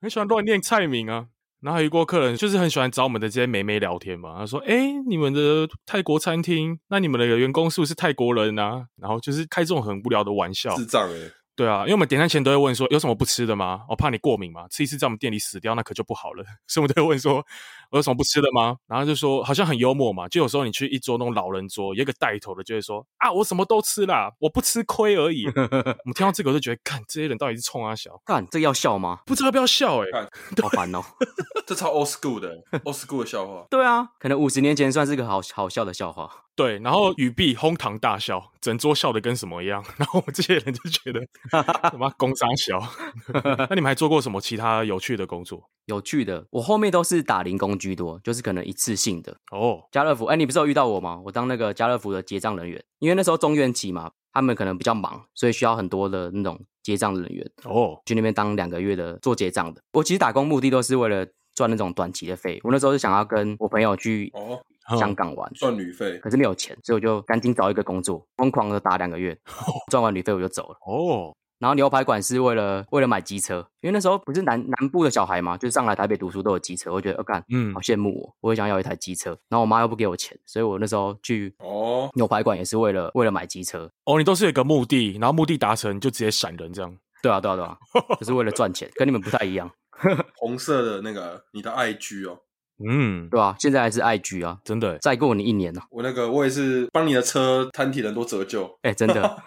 [0.00, 1.26] 很喜欢乱念菜名啊。
[1.60, 11.16] 然后有一个客人就是很喜欢找我们的这些美眉聊天嘛，他说：“哎，你们的泰国餐厅，那你们的员工是不是泰国人啊？”然后就是开这种很无聊的玩笑，智障哎。
[11.56, 13.80] 对啊，因为我们点餐前都会问说有什么不吃的吗？
[13.88, 17.42] 我怕你过敏嘛，吃一次在我们店里死掉那可就不好了， 所以我们都会问说
[17.90, 18.76] 我有什么不吃的吗？
[18.86, 25.46] 然后就说好像很幽默嘛，就有时候你去一桌那种老人桌，有一个带头的就会说啊我什么都吃啦，我不吃亏而已。
[25.56, 29.20] 我们听到这个我就觉得，看这些人到底是冲啊小，看这个要笑吗？
[29.24, 30.28] 不知道要不要笑哎、看
[30.62, 31.00] 好烦哦，
[31.66, 32.50] 这超 old school 的
[32.84, 33.64] old school 的笑话。
[33.70, 36.45] 对啊，可能五十年前算是个好好笑的笑话。
[36.56, 39.84] 对，然后语毕哄堂大笑，整桌笑的跟什么一样。
[39.98, 41.20] 然后我们这些人就觉得
[41.92, 42.80] 什么工商小。
[43.68, 45.68] 那你们还做过什么其他有趣的工作？
[45.84, 49.36] 有趣的，我后面都是打零工居多，就是可能一次性的。
[49.52, 51.20] 哦，家乐福，哎，你不是有遇到我吗？
[51.26, 57.48] 我当那个家乐福的结账人员，因为那时候中元期嘛，他们可能比较忙，所以需要很多的那种结账人员。
[57.64, 59.82] 哦，去那边当两个月的做结账的。
[59.92, 62.58] 我其实打工目的都是为了赚那种短期的费。
[62.64, 64.60] 我那时候是想要跟我朋友去哦，
[64.98, 66.18] 香港玩，赚旅费。
[66.18, 69.36] 可是没有钱，所以我就赶紧找一个工作，疯狂的打两个月，
[69.90, 70.76] 赚完旅费我就走了。
[70.86, 79.30] 哦，然后牛排馆是为了为了买机车，因为那时候不是南南部的小孩嘛，就是上来台北读书都有机车，我觉得，我、哦、干，嗯好，羡慕我，我也想要一台机车。
[79.48, 83.90] 然后我妈又不给我钱，所以我那时候去哦，牛排馆也是为了为了买机车。
[84.04, 86.94] 哦，你都是有一个目的，然后目的达成就直接闪人这样。
[87.22, 87.76] 对啊，对啊，对啊，
[88.20, 89.70] 就是为了赚钱， 跟你们不太一样。
[90.36, 92.38] 红色的那个你的 IG 哦，
[92.78, 95.86] 嗯，对啊，现在还是 IG 啊，真的，再过你一年呢、啊。
[95.90, 99.42] 我那个我也是帮你的车摊体人多折旧，哎、欸，真的。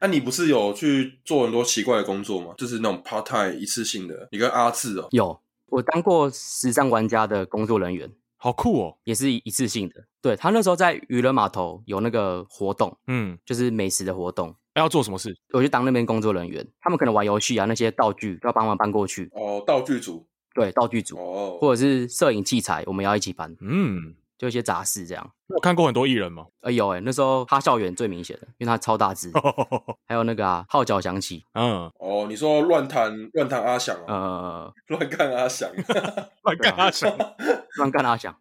[0.00, 2.54] 那、啊、你不是有去做很多奇怪的工作吗？
[2.58, 4.28] 就是那种 part time 一次性的。
[4.32, 8.10] 你跟阿志哦，有，我当过时尚玩家的工作人员。
[8.36, 8.98] 好酷哦！
[9.04, 10.04] 也是一次性的。
[10.20, 14.54] 对，他那时候在渔人码头有那个活动，嗯，就是美食的活动。
[14.74, 15.34] 要做什么事？
[15.54, 19.30] 我就当那边工作人员，他们可能玩游戏啊，那些道具都要帮忙搬过去。
[19.32, 20.26] 哦，道具组。
[20.54, 21.18] 对，道具组。
[21.18, 21.58] 哦。
[21.60, 23.54] 或者是摄影器材，我们要一起搬。
[23.60, 24.14] 嗯。
[24.36, 25.32] 就一些杂事这样。
[25.46, 26.46] 我看过很多艺人吗？
[26.60, 29.30] 呃，有哎、欸、那时候哈校园最明显的，因为他超大只。
[30.06, 31.44] 还有那个啊，号角响起。
[31.52, 31.90] 嗯。
[31.98, 34.04] 哦，你说乱弹乱弹阿翔啊？
[34.08, 35.70] 呃，乱干阿翔，
[36.42, 37.16] 乱干阿翔，
[37.78, 38.36] 乱干阿翔。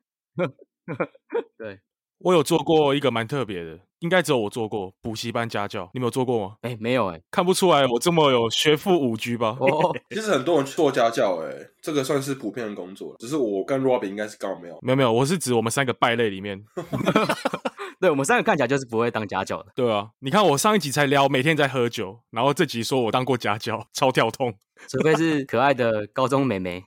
[1.57, 1.79] 对。
[2.23, 6.55] 我有做过一个蛮特别的，应该只有我做过补习班家教，你们有做过吗？
[6.61, 9.57] 哎、欸，没有哎、欸，看不出来我这么有学富五居吧？
[9.59, 16.63] 哦， 其实很多人去做家教、欸，哎，这个算是普遍的工作，只是我跟 Robin 应该是刚好没有，没有没有，我是指我们三个败类里面，
[17.99, 24.53] 对我们三个看起来就是不会当家教的，对啊，你看我上一集才聊每天在喝酒，然后这集说我当过家教，超跳痛，
[24.87, 26.85] 除非是可爱的高中妹妹，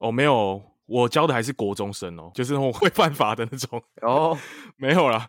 [0.00, 0.62] 哦，没有。
[0.92, 4.36] 我教的还是国中生哦，就是那种会犯法的那种 哦，
[4.76, 5.28] 没有啦，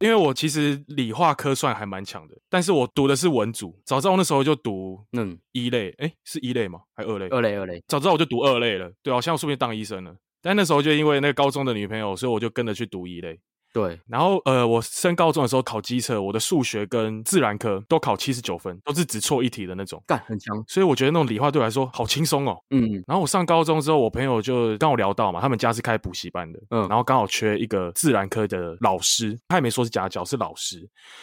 [0.00, 6.80] 因为我其实理化科算还蛮强的，但是我读的是文组，早知道那时候就读嗯一类，哎、嗯，是一类吗？
[6.94, 7.28] 还二类？
[7.28, 13.38] 二类二类，早知道我就读二类了，对啊，现在我顺便当医生了，但那时候就因为那个高中的女朋友，所以我就跟着去读一类。
[13.72, 20.64] 对，然后呃，我升高中的时候考机测，我的数学跟自然科都考七十九分，都是只错一题的那种，干很强。
[20.66, 22.56] 所以我觉得那种理化对我来说好轻松哦。
[22.70, 30.78] 嗯，然后我上高中之后，我朋友就跟我聊到嘛，他们家是开补习班的，嗯，然后刚好缺一个自然科的老师，他也没说是家教，是老师，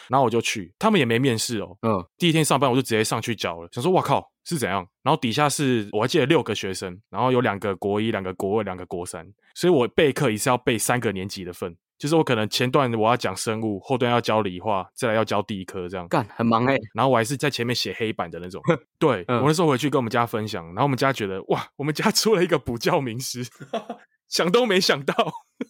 [0.07, 11.75] 然后我就去，他们也没面试哦，嗯，第一天上班我就直接上去教了，想说哇靠是怎样，然后底下是我还记得六个学生，然后有两个国一，两个国二，两个国三，所以我备课也是要备三个年级的份。
[12.03, 16.81] 就是我可能前段我要讲生物，后段要教理化，再来要教地科这样，干很忙哎、欸。
[16.93, 18.61] 然后我还是在前面写黑板的那种。
[18.99, 23.47] 对、嗯、我那时候回去跟我们家分享，然后我们家觉得哇，我们家出了一个补教名师，
[24.27, 25.15] 想都没想到。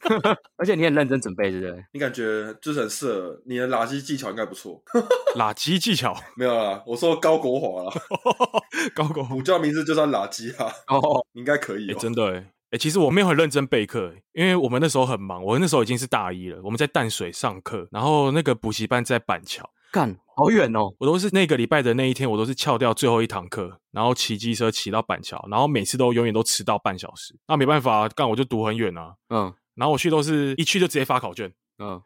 [0.58, 1.86] 而且你很认真准备，对不对？
[1.94, 4.82] 你感觉就是很适合，你的垃圾技巧应该不错。
[5.38, 7.94] 垃圾技巧没有啦，我说高国华啦。
[8.96, 10.74] 高国补教名师就算垃圾啊。
[10.88, 12.00] 哦，你应该可以、喔欸。
[12.00, 12.50] 真的哎。
[12.74, 15.44] 哎、欸，其实我没有很认真备课，因为我们那时候很忙。
[15.44, 20.92] 我那时候已经是大一了，我们在淡水上课，然后那个补习班在板桥，干好远哦。
[20.98, 27.36] 我都是那个礼拜的那一天，我都是翘掉最后一堂课，然后骑机车骑到板桥，然后每次都永远都迟到半小时。
[27.48, 29.14] 那没办法，干我就读很远啊。
[29.30, 31.54] 嗯，然后我去都是一去就直接发考卷。
[31.78, 32.02] 嗯，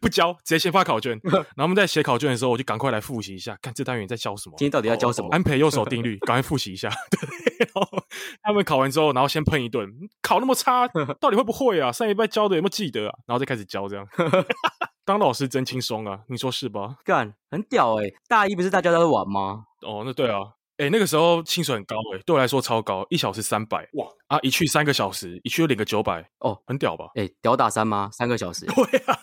[0.00, 1.20] 不交，直接先发考卷。
[1.22, 4.56] 然后我们在写考卷的时候，我就赶快来复习一下，看这单元在教什么。
[4.58, 5.28] 今天到底要教什么？
[5.30, 6.88] 安培右手定律，赶快复习一下。
[7.10, 7.28] 对，
[7.58, 7.98] 然后
[8.46, 9.90] 他们考完之后，然后先喷一顿，
[10.22, 10.86] 考那么差，
[11.20, 11.90] 到底会不会啊？
[11.90, 13.14] 上一拜教的有没有记得啊？
[13.26, 14.06] 然后再开始教，这样。
[15.04, 16.96] 当老师真轻松啊，你说是吧？
[17.04, 18.14] 干，很屌哎、欸！
[18.28, 19.64] 大一不是大家都在玩吗？
[19.82, 20.38] 哦，那对啊。
[20.78, 24.38] 哎、欸，那个时候薪水很高哎、欸，对我来说超高，一小时三百哇啊！
[24.42, 27.06] 一去三个小时，一去就领个九百哦，很屌吧？
[27.14, 28.10] 哎、欸，屌打三吗？
[28.12, 28.66] 三个小时？
[28.76, 29.18] 对啊，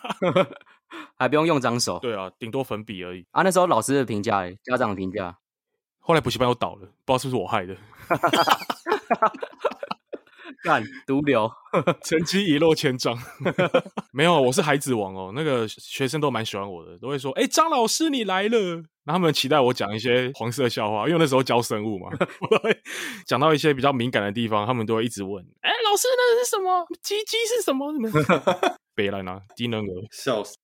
[1.16, 2.00] 还不用用脏手？
[2.00, 3.44] 对啊，顶多粉笔而已啊。
[3.44, 5.38] 那时候老师的评价，哎，家长的评价，
[6.00, 7.76] 后来补习班又倒了，不知道是不是我害的。
[10.64, 11.50] 干毒瘤，
[12.04, 13.18] 成绩一落千丈。
[14.12, 15.32] 没有，我是孩子王哦。
[15.36, 18.58] 那个学生都蛮喜欢我的，都会说：“哎、欸，张老师你来了。”
[19.04, 22.10] 然后他们期待我讲一些黄色笑话，因为那时候教生物嘛，
[22.42, 22.78] 我都会
[23.26, 26.86] 讲到一些比较敏感的地方，他们都会一直问：“哎、欸，老师那是什么？
[27.02, 28.78] 鸡鸡是什么？”什么？
[28.96, 30.56] 别来拿低能儿，笑死。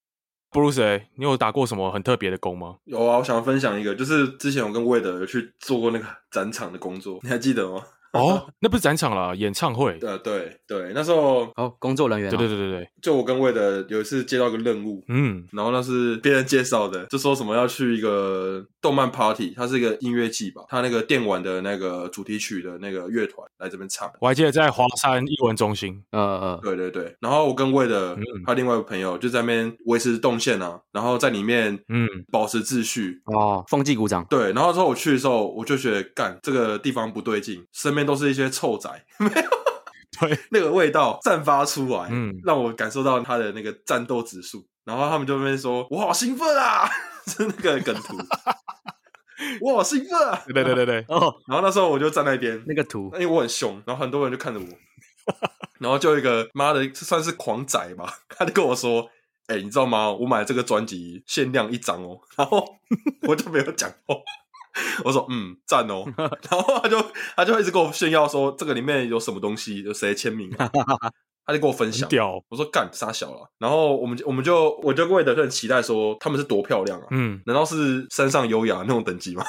[0.52, 2.76] 布鲁斯，你有打过什么很特别的工吗？
[2.86, 7.84] 有啊，我想要分享一个，就是之前我跟魏德有去做过那个展场的工作，你还记得吗？
[8.14, 9.98] 哦，那不是展场啦，演唱会。
[10.00, 12.36] 对对对，那时候哦，工作人员、啊。
[12.36, 24.12] 对对对对对，就我跟魏的有一次接到一个任务，嗯，然后那是别人介绍的，就说什么要去一个动漫 party，它是一个音乐季吧，它那个电玩的那个主题曲的那个乐团来这边唱。
[24.20, 27.16] 我还记得在华山艺文中心，嗯嗯，对对对。
[27.20, 34.26] 然后我跟魏的他另外一个朋友就在那边维持动线啊，然后在里面嗯保持秩序哦，风纪鼓掌。
[34.30, 38.78] 对，然后之后我去的时候，我就觉得干这个地方不对劲，身边都是一些臭。
[38.78, 39.50] 仔没有，
[40.20, 44.66] 对， 那个味道散发出来，嗯，让我感受到他的那个战斗指数。
[44.86, 46.90] 然后他们就那边说：“我好兴奋啊！”
[47.28, 48.18] 是那个梗图，
[49.62, 50.42] 我好兴奋啊！
[50.48, 51.36] 对对对对，哦。
[51.48, 54.66] 然后那时候我就站那边，那个图，因为我很凶，然后很多人就看着我，
[55.80, 59.08] 然后就一个妈的算是狂仔吧，他就跟我说
[59.46, 60.10] ：“哎、欸，你知道吗？
[60.10, 62.66] 我买这个专辑限量一张哦。”然后
[63.28, 64.16] 我就没有讲话。
[65.04, 67.04] 我说嗯赞哦， 然后他就
[67.36, 70.70] 他就一直跟我炫耀说这个里面有什么东西，有谁签名，啊，
[71.46, 72.08] 他就跟我分享。
[72.50, 79.44] 我说干傻小了，然后我们我们就我就为的很期待说他们是多漂亮啊，嗯，难道是山上优雅那种等级吗？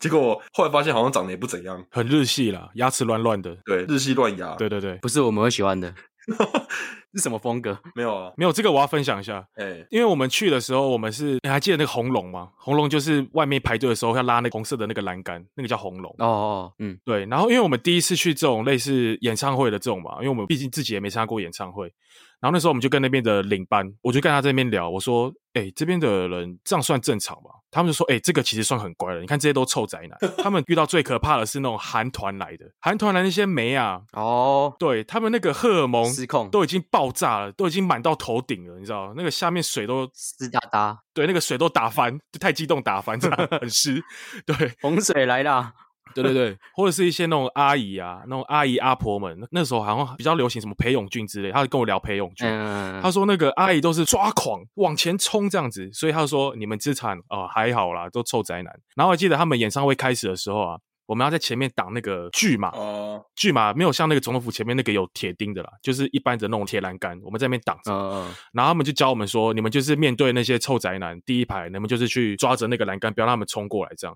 [0.00, 5.92] 结果后来发现好像长得也不怎样，很日系啦，牙齿乱乱的，对，日系乱牙，对对对，不是我们会喜欢的。
[7.14, 7.78] 是什么风格？
[7.94, 9.46] 没有啊，没有这个我要分享一下。
[9.54, 12.50] 哎、欸，因为我们去的时候，我们是你还记得那个红龙吗？
[12.56, 16.14] 红龙就是外面排队的时候要拉那个红色的那个栏杆，那个叫红龙。
[16.18, 17.24] 哦哦，嗯，对。
[17.26, 21.92] 然后因为我们第一次去这种类似演唱会的这种嘛，因为我们毕竟自己也没参加过演唱会。
[22.40, 29.20] 然后那时候我们就跟那边的领班，我就跟他在那边聊，我说：“哎，这边的人这样算正常吗？”他们就说：“哎，这个其实算很乖了。
[29.20, 44.02] 你看这些都臭宅男，他们遇到最可怕的是那种韩团来的，韩团来那些妹啊，哦，对他们那个荷尔蒙失控，都已经爆炸了，都已经满到头顶了，你知道那个下面水都湿哒哒，对，那个水都打翻，就太激动打翻，这样很湿，
[44.46, 45.72] 对，洪水来了。”
[46.14, 58.80] 对对对，或者是一些那种阿姨啊，那种阿姨阿婆们，那时候好像比较流行什么裴勇俊之类，他就跟我聊裴勇俊，嗯、他说那个阿姨都是抓狂往前冲这样子，所以他就说你们资产啊还好啦，都臭宅男。
[58.96, 60.78] 然后我记得他们演唱会开始的时候啊。
[61.08, 67.90] 我们要在前面挡那个巨马，哦，巨马没有像那个总统府前面那个有铁钉的啦，就是一般的那种铁栏杆，我们在那边挡着。
[67.90, 68.34] 嗯嗯。
[68.52, 74.14] 然后他们就教我们说，你们就是面对那些臭宅男，第一排，你们就是去抓着那个栏杆，不要让他们冲过来这样。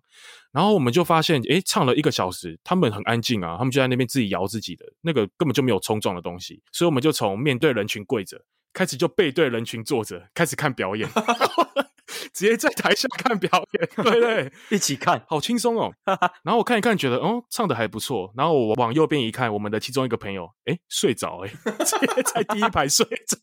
[0.53, 6.63] 然后我们就发现，诶，唱了一个小时，他们很安静啊，他们就在那边自己摇自己的，那个根本就没有冲撞的东西。
[6.73, 8.39] 所以我们就从面对人群跪着，
[8.75, 11.09] 开始就背对人群坐着，开始看表演。
[12.33, 15.93] 直接在台下看表演，对对， 一起看，好轻松哦。
[16.43, 18.33] 然后我看一看，觉得哦，唱的还不错。
[18.37, 21.49] 然后我往右边一看，我们的其中一个朋友，哎，睡着，哎，
[21.85, 23.39] 直接在第一排睡着，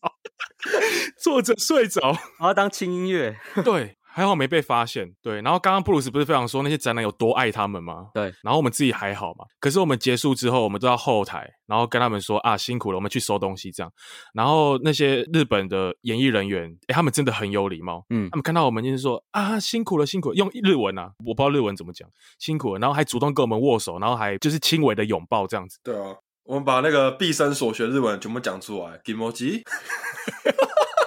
[1.21, 2.01] 坐着睡着，
[2.39, 3.98] 然后当轻音乐，对。
[4.19, 5.41] 还好没被发现，对。
[5.41, 8.07] 然后刚刚布鲁斯不是非常说那些宅男有多爱他们吗？
[8.13, 8.25] 对。
[8.43, 9.45] 然后我们自己还好嘛。
[9.61, 13.89] 可是我们结束之后，我们都到后台，然后跟他们说啊，辛苦了，我们去收东西这样。
[14.33, 18.05] 然后那些日本的演艺人员，诶他们真的很有礼貌。
[18.09, 18.29] 嗯。
[18.29, 22.79] 他们看到我们就是说啊，辛苦了，辛苦了，用日文啊，我不知道日文怎么讲，辛苦了。
[22.79, 25.79] 然后还主动跟我们握手，然后还就是轻微的拥抱这样子。
[25.81, 28.99] 对啊，我们把那个毕生所学日文全部讲出来。
[29.05, 29.63] Kimochi，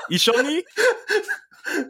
[0.09, 0.65] 一绪に，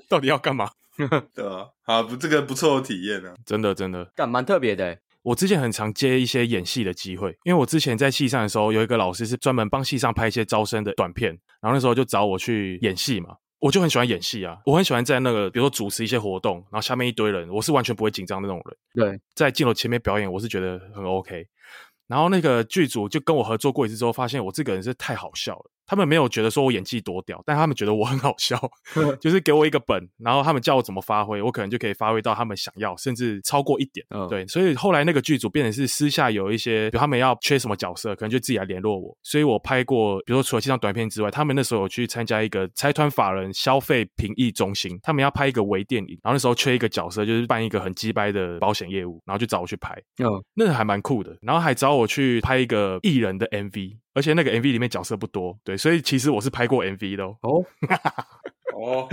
[0.08, 0.70] 到底要干嘛？
[1.34, 4.98] 对啊，好不，这个不错的体验啊，真的真的，干蛮特别的。
[5.22, 18.76] 我之前很常接一些演戏的机会，因为我之前在戏上的时候，有一个老师是专门帮戏上拍一些招生的短片，然后那时候就找我去演戏嘛，我就很喜欢演戏啊，我很喜欢在那个比如说主持一些活动，然后下面一堆人，我是完全不会紧张那种人。
[19.06, 21.46] 对，在镜头前面表演，我是觉得很 OK。
[22.08, 25.70] 然后那个剧组就跟我合作过一次之后，发现我这个人是太好笑了。
[25.86, 28.58] 他们没有觉得说我演技多屌，但他们觉得我很好笑，
[29.20, 34.04] 就是给我一个本，然后他们叫我怎么发挥，我可能就可以发挥到他们想要，甚至超过一点。
[34.10, 39.16] 嗯，对，所以后来那个剧组变成是私下有一些，比如他们要缺什么角色，可能就自己来联络我。
[39.22, 49.94] 所以我拍过，比如说除了这张短片之外，他们那时候有去参加一个财团法人消费评议中心，他们要拍一个微电影，然后那时候缺一个角色，就是办一个很鸡掰的保险业务，然后就找我去拍。
[50.22, 53.96] 嗯，那还蛮酷的，然后还找我去拍一个艺人的 MV。
[54.14, 57.36] 而且那个 MV 里面角色不多，对，所以其实我是拍过 MV 的哦。
[57.42, 57.64] 哦，
[58.74, 59.08] 哦，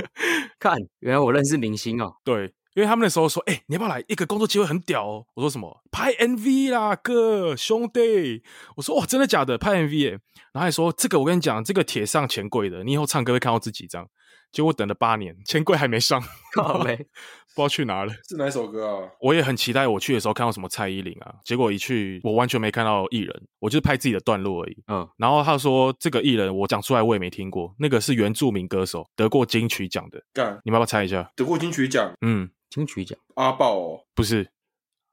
[0.60, 2.14] 看，原来我认识明星哦。
[2.24, 4.04] 对，因为他们那时候说，哎、欸，你要不要来？
[4.08, 5.26] 一个工作机会很屌哦。
[5.36, 5.84] 我说什么？
[5.92, 8.44] 拍 MV 啦，哥兄弟。
[8.76, 9.58] 我说哇，真的假的？
[9.58, 10.10] 拍 MV 耶。
[10.52, 14.08] 然后还说这个，我跟你讲，这个铁上钱柜的，你以后唱歌会看到自己这样。
[14.52, 16.20] 结果等了八年，钱柜还没上，
[16.56, 18.14] 好嘞不知道去哪了。
[18.28, 19.10] 是哪首歌啊？
[19.22, 21.36] 我也很期待我去的时候看到什么蔡依林啊。
[21.44, 24.84] 结果一去，我完全没看到艺人，我就是拍自己的段落而已。
[24.88, 30.20] 嗯，然后他说这个艺人我讲出来我也没听过，那个是原住民歌手，得过金曲奖的。
[30.34, 31.32] 干，你们要不要猜一下？
[31.36, 32.12] 得过金曲奖？
[32.22, 33.18] 嗯，金曲奖。
[33.36, 34.00] 阿豹哦？
[34.16, 34.50] 不是。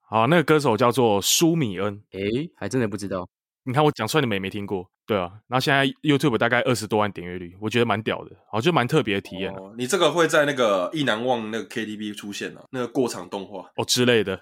[0.09, 2.03] 好，那个歌手叫做舒米恩。
[2.13, 3.29] 诶，还真的不知道。
[3.67, 5.29] 你看我讲出来，你们也没听过，对啊。
[5.49, 9.75] 然后现在 YouTube 大概二十多万点阅率，我觉得蛮屌的，好，就蛮特别的体验、啊哦。
[9.77, 14.41] 你这个会在那个意难忘那个 KTV 出现啊，那个过场动画哦之类的，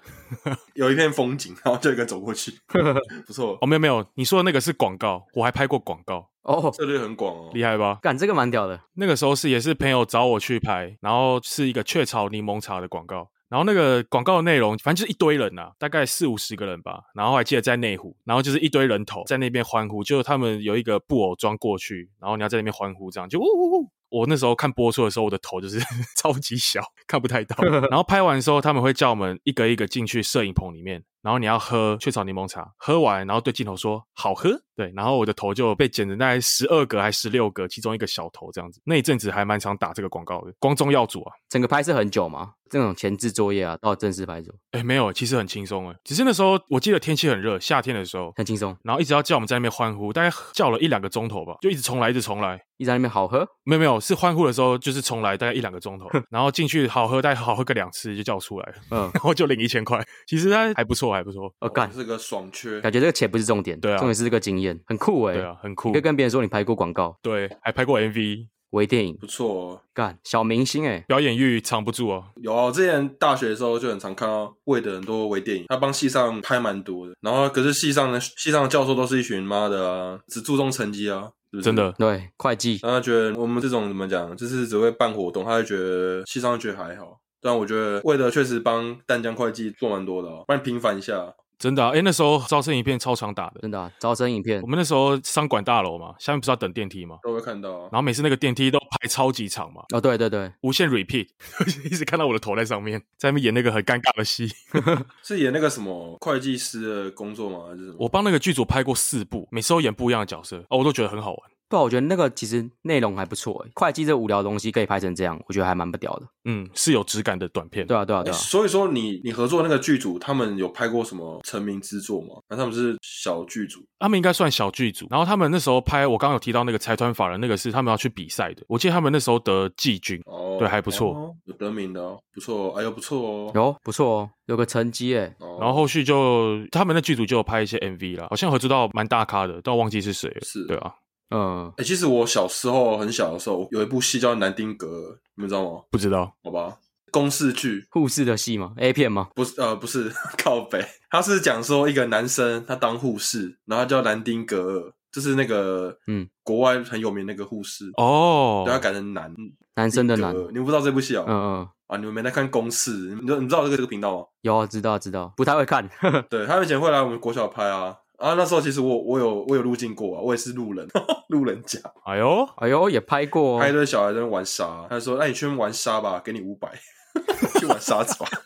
[0.75, 2.53] 有一片风景，然后就一个走过去，
[3.25, 3.57] 不错。
[3.61, 7.97] 哦，没有没有，你说的那个是广告，我还拍过广告哦，策略很广哦，厉害吧？
[8.03, 8.79] 干这个蛮屌的。
[8.93, 13.31] 那个时候是也是朋友找我去拍，然后是一个雀巢柠檬茶的广告。
[13.47, 17.03] 然后那个广告的内容，反正就是一堆人呐、啊，大概四五十个人吧。
[17.13, 23.91] 然后还记得在内湖，然后就是一堆人头在那边欢呼，就是他们有一个布偶装过去，然后你要在那边欢呼，这样就呜呜呜。
[24.09, 25.79] 我那时候看播出的时候，我的头就是
[26.15, 27.55] 超级小，看不太到。
[27.89, 31.03] 然后拍完的时候，他们会叫我们一个一个进去摄影棚里面。
[31.25, 38.79] 然后你要喝雀巢柠檬茶，喝完然后对镜头说好喝，对，然后我的头就被剪成大概十二格还十六格，其中一个小头这样子。
[38.85, 41.33] 那一阵子还蛮常打这个广告的，光宗耀祖啊。
[41.49, 42.51] 整个拍摄很久吗？
[42.69, 44.53] 这种前置作业啊，到正式拍摄？
[44.71, 53.47] 哎，没有，其实很轻松哎，只是那时候我记得天气很热，夏天的时候很轻松，然后一直要叫我们在那边欢呼，大概叫了一两个钟头吧，就一直重来，一直重来，一直在那边好喝？
[53.63, 61.51] 没有没有，是欢呼的时候就是重来，大概一两个钟头，然后进去好喝，大概好喝个两次就叫出来了，嗯， 然后就领一千块，其实还还不错，还不错。
[61.59, 62.79] 哦，干，是个爽缺。
[62.81, 65.33] 感觉这个钱不是重点，对啊，重点是这个经验，很酷哎。
[65.35, 65.91] 对啊，很酷。
[65.91, 68.47] 可以跟别人说你拍过广告，对，还拍过 MV。
[68.71, 72.25] 微电影不错哦，干小明星哎，表演欲藏不住哦。
[72.41, 77.13] 有啊，我之前大学的时候就很常看到魏的很多微电影，他帮系上拍蛮多的。
[77.21, 81.63] 然后可是系上的系上的教授都是一群妈的啊，只注重成绩啊，是不是？
[81.63, 81.89] 真的。
[81.97, 82.77] 对，会计。
[82.81, 87.17] 然后他觉得我们这种怎么讲，就是只会办活动，他就觉得系上觉得还好。
[87.45, 91.31] 但我觉得魏的确实帮淡江会计做蛮多的哦，帮你平反一下。
[91.57, 94.61] 真的啊，哎，那时候招生影片超常打的，真的啊，招生影片。
[94.61, 97.17] 我们那时候商管大楼嘛，下面不是要等电梯嘛？
[97.23, 97.81] 都会看到啊。
[97.91, 99.83] 然后每次那个电梯都排超级长嘛。
[99.93, 101.27] 哦，对对对，无限 repeat，
[101.85, 104.51] 一直看到我的头在上面，在那边演那个很尴尬的戏。
[105.23, 107.67] 是演那个什么会计师的工作吗？
[107.69, 107.95] 还是什么？
[107.99, 111.39] 我帮那个剧组拍过四部，每次都演不一样的角色，哦，我都觉得很好玩。
[111.67, 113.65] 不，我觉得那个其实内容还不错。
[113.73, 116.27] 会计这无聊的东西可以拍成这样，我觉得还蛮不屌的。
[116.45, 117.85] 嗯，是有质感的短片。
[117.87, 118.37] 对啊，对啊，对啊。
[118.37, 122.35] 所以说你你合作那个剧组，他们有拍过什么成名之作吗？
[122.49, 125.07] 那他们是小剧组，他们应该算小剧组。
[125.09, 128.63] 然后他们那时候拍，我刚刚有提到那个财团法人，那个是他们要去比赛的。
[128.67, 135.35] 我记得他们那时候得季军，哦，对，还不错，哦、有得名的哦，不错，哎呦，不错哦，有不错哦，有个成绩哎。
[135.39, 140.41] 哦、然后后续就他们那剧组就有拍一些 MV 啦，好像合作到蛮大咖的，但我忘记是谁了。
[140.43, 140.93] 是，对啊。
[141.29, 145.81] 嗯，哎、欸，其实我小时候很小的时候，有一部戏叫《南丁格尔》，你们知道吗？
[145.89, 146.77] 不知道，好吧，
[147.11, 149.29] 公视剧，护士的戏吗？A 片吗？
[149.33, 159.33] 不是，呃，不是， 靠北，他是讲说一个男生他当护士，然后他叫南丁格尔，就是那个嗯，国外很有名那个护士哦，对，他改成男，
[159.75, 161.25] 男生的男，你们不知道这部戏哦？
[161.27, 164.25] 嗯嗯，啊，你们没在看公视，你知你知道这个这个频道吗？
[164.41, 165.89] 有，知道知道，不太会看，
[166.29, 167.97] 对，他以前会来我们国小拍啊。
[168.17, 170.87] 啊，那时候其实我我有我有入镜过啊，我也是路人，
[171.29, 171.79] 路人甲。
[172.05, 174.87] 哎呦哎呦，也拍过，拍一堆小孩在那玩沙。
[174.89, 176.71] 他说：“那你去玩沙吧，给你五百，
[177.59, 178.27] 去玩沙子吧。”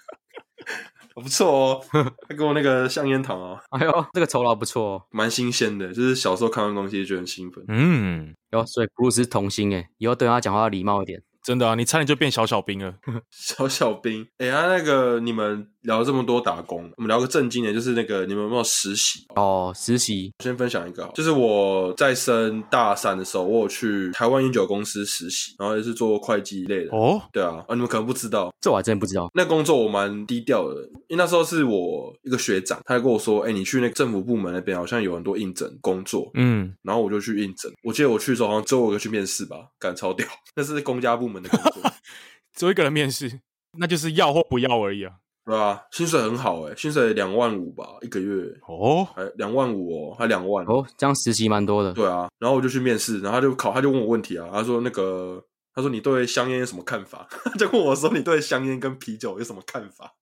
[1.15, 1.81] 不错哦，
[2.29, 3.59] 他给我那个香烟糖啊。
[3.71, 7.63] 哎呦，这个酬劳不错哦，蛮新鲜的，就是小时候看到东西就觉得很兴奋。
[7.67, 11.21] 嗯，哟，所以布鲁斯童星哎，以后对他讲话要礼貌一点。
[11.41, 12.93] 真的啊，你差点就变小小兵了。
[13.31, 19.25] 小小兵，哎、欸、呀，啊、那个你们聊了这么多打工，我们聊个正经的，就是那个你们有没有实习？
[19.35, 26.95] 哦，实习，我先分享一个，就是我在升大三的时候，我有去台湾饮酒公司实习，然后也是做会计类的。
[26.95, 29.29] 哦，对啊，啊，你们可能不知道，这我还真不知道。
[29.33, 37.71] 那工作我蛮低调的，因为那时候是我一个学长，他还跟我说，哎、欸，你去那个政府部门那边好像有很多应征工作，嗯，然后我就去应征。
[37.83, 41.91] 我记得我去的时候好像只有我一个去面试吧，赶超屌， 那是公家部门的工作。
[42.55, 43.39] 只有一个人面试，
[43.77, 45.13] 那就是要或不要而已啊。
[45.49, 51.91] 对啊，薪水很好诶，薪水两万五吧，一个月哦，还两万五哦，还两万哦，这样实习蛮多的。
[51.93, 55.43] 对啊，然后我就去面试，然后他就考，他就问我问题啊，他说那个，
[55.73, 57.27] 他说你对香烟有什么看法？
[57.45, 60.13] 他 就问我说你对香烟跟啤酒有什么看法？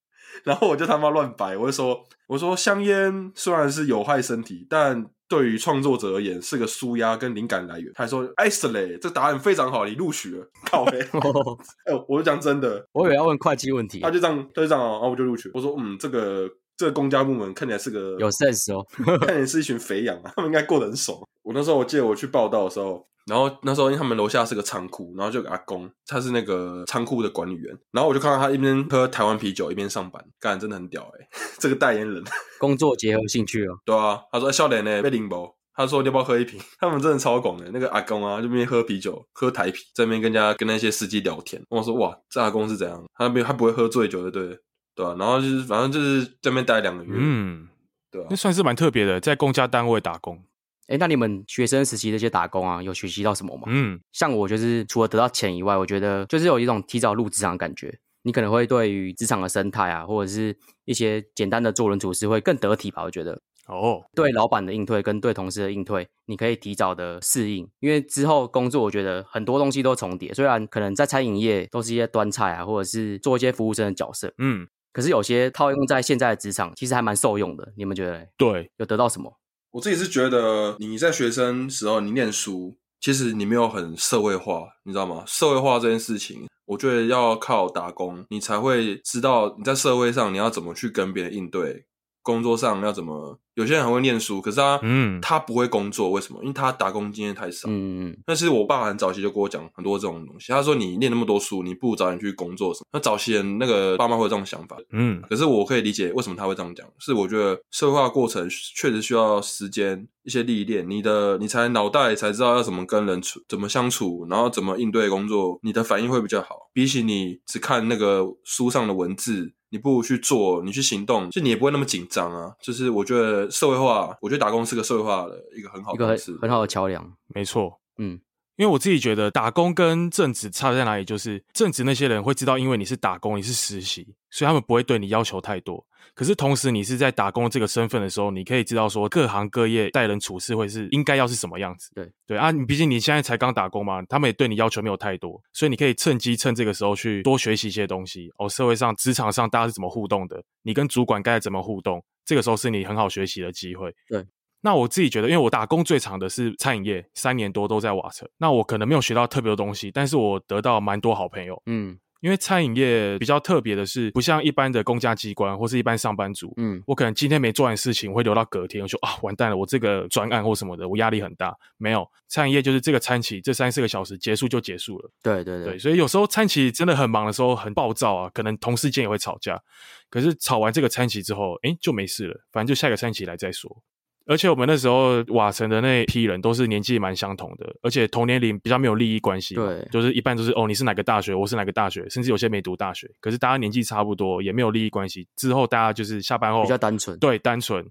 [0.44, 7.92] 然后我就他妈乱摆，我就说我说香烟虽然是有害身体，但对于创作者而言是个舒压跟灵感来源。
[7.94, 11.00] 他还说哎是嘞，这答案非常好，你录取了，靠北。
[11.00, 15.52] 哎，我就讲真的，我以为要问会计问题，他就这样，他就这样啊，然后我就录取。
[15.54, 18.86] 我说嗯，这个这个公家部门看起来是个有 sense 哦，
[19.20, 21.20] 看起来是一群肥羊啊，他们应该过得很爽。
[21.44, 23.06] 我那时候我记得我去报道的时候。
[23.28, 27.78] 然后那时候因为他们楼下是个仓库，然后就有个阿公，他是那个仓库的管理员。
[27.92, 31.30] 然后我就看到他一边喝台湾啤酒一边上班，干真的很屌哎、欸！
[31.60, 32.24] 这个代言人，
[32.58, 33.78] 工作结合兴趣哦。
[33.86, 36.60] 对啊，他说笑脸呢被领包，他说你要不要喝一瓶？
[36.80, 41.62] 他们真的超广的，那个阿公啊，就边喝啤酒喝台啤，在那边跟人家跟那些司机聊天。
[41.70, 43.04] 我说哇，这阿公是怎样？
[43.16, 44.58] 他没他不会喝醉酒的，对
[44.96, 45.16] 对啊。
[45.20, 47.68] 然后就是反正就是在那边待两个月，嗯，
[48.10, 50.42] 对啊，那算是蛮特别的，在公家单位打工。
[50.88, 53.64] 哎，那你们学生时期这些打工啊，有学习到什么吗？
[53.68, 58.00] 嗯，像我就是除了得到钱以外，我觉得就是有一种提早入职场的感觉。
[58.24, 63.04] 你可能会对于职场的生态啊，或者是一些简单的做人处事会更得体吧。
[63.04, 70.34] 我觉得，哦，对老板的应对跟对同事的应对，你可以提早的适应，因为之后工作我觉得很多东西都重叠。
[70.34, 77.72] 虽然可能在餐饮业都是一些端菜啊，或者是做一些服务生的角色，嗯，可是有些套用在现在的职场，其实还蛮受用的。
[77.78, 78.28] 你们觉得？
[78.36, 79.32] 对，有得到什么？
[79.78, 85.24] 我自己是觉得你在学生时候你念书，其实你没有很社会化，你知道吗？
[85.28, 91.86] 社会化这件事情，我觉得要靠打工，你才会知道你在社会上你要怎么去跟别人应对，
[92.24, 93.40] 工作上要怎么。
[93.58, 96.40] 有些人很会念书，可是他，嗯，他不会工作，为什么？
[96.44, 97.68] 因为他打工经验太少。
[97.68, 98.18] 嗯嗯。
[98.24, 100.52] 但是我爸很早期就跟我讲很多这种东西。
[100.52, 104.78] 他说：“你念那么多书，你不如早点去工作什么？”那早期人那个爸妈会有这种想法。
[104.92, 105.20] 嗯。
[105.28, 116.70] 可是我可以理解为什么他会这样讲，是我觉得社会化过程确实需要时间、一些历练，你的你才脑袋才知道要怎么跟人处、怎么相处，然后怎么应对工作，你的反应会比较好。
[116.74, 122.54] 比起你只看那个书上的文字，你不如去做，你去行动，就你也不会那么紧张啊。
[122.62, 127.14] 就是我觉得社会化，我觉得打工是个社会化的一个很好的，一个，很好的桥梁。
[127.28, 128.20] 没错，嗯。
[128.58, 135.86] 因为我自己觉得打工跟正职差在哪里，就是正职那些人会知道，因为你是打工，你是实习，所以他们不会对你要求太多。
[136.16, 141.92] 可是同时，你是在打工这个身份的时候，你可以知道说各行各业待人处事会是应该要是什么样子。
[141.94, 148.32] 对对啊，你毕竟你现在才刚打工嘛，他们也对你要求没有太多，所以你可以趁机趁这个时候去多学习一些东西。
[148.38, 150.42] 哦，社会上、职场上大家是怎么互动的？
[150.64, 152.04] 你跟主管该怎么互动？
[152.26, 153.94] 这个时候是你很好学习的机会。
[154.08, 154.26] 对。
[154.62, 158.28] 那我自己觉得，因为我打工最长的是餐饮业，三年多都在瓦城。
[158.38, 161.62] 那我可能没有学到特别的东西，但是我得到蛮多好朋友。
[161.68, 166.52] 嗯，因为餐饮业比较特别的是，不像一般的公家机关或是一般上班族。
[166.58, 171.56] 嗯，我可能今天没做完事情，我会留到隔天，我说啊，完蛋了，我这个专案或什么的，我压力很大。
[171.78, 175.12] 没有，餐饮业就是这个餐期这三四个小时结束就结束了。
[175.22, 179.62] 对对对，对，所以有时候餐期真的很忙的时候很暴躁啊，可能同事间也会吵架。
[180.10, 183.84] 可是吵完这个餐期之后，诶，就没事了，反正就下个餐期来再说。
[184.28, 195.28] 而且我们那时候瓦城的那一批人都是年纪蛮相同的，而且同年龄比较没有利益关系，对，就是一般都是哦，你是哪个大学，我是哪个大学，甚至有些没读大学，可是大家年纪差不多，也没有利益关系。
[195.36, 197.86] 之后大家就是下班后比较单纯，对，单纯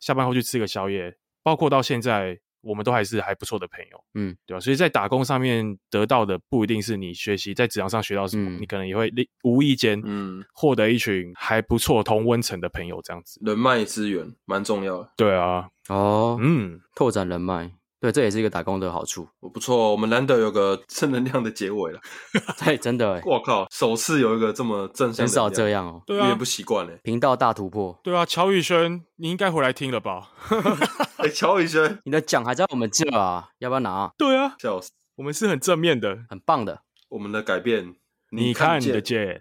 [0.00, 2.38] 下班后去吃个宵夜，包括到现在。
[2.62, 4.60] 我们都还是还不错的朋友，嗯，对吧？
[4.60, 13.40] 所以在打工上面得到的不一定是你学习在职场上学到什么，嗯、你可能也会无意间，嗯，获得一群还不错同温层的朋友，这样子。
[13.44, 15.12] 人脉资源蛮重要的。
[15.16, 17.70] 对啊，哦，嗯，拓展人脉，
[18.02, 19.28] 对，这也是一个打工的好处。
[19.38, 22.00] 我不错，我们难得有个正能量的结尾了。
[22.58, 26.98] 对，真的， 我靠，首次有一个这么正向，很少这样哦，对啊，有点不习惯嘞。
[27.04, 30.30] 频道大突破，对啊，乔宇轩，你应该回来听了吧？
[31.18, 34.12] 哎，乔宇轩，你的奖还在我们这啊，要不要拿？
[34.18, 36.82] 对啊，笑死，我们是很正面的，很棒的。
[37.10, 37.94] 我们的改变，
[38.32, 39.40] 你看你的见。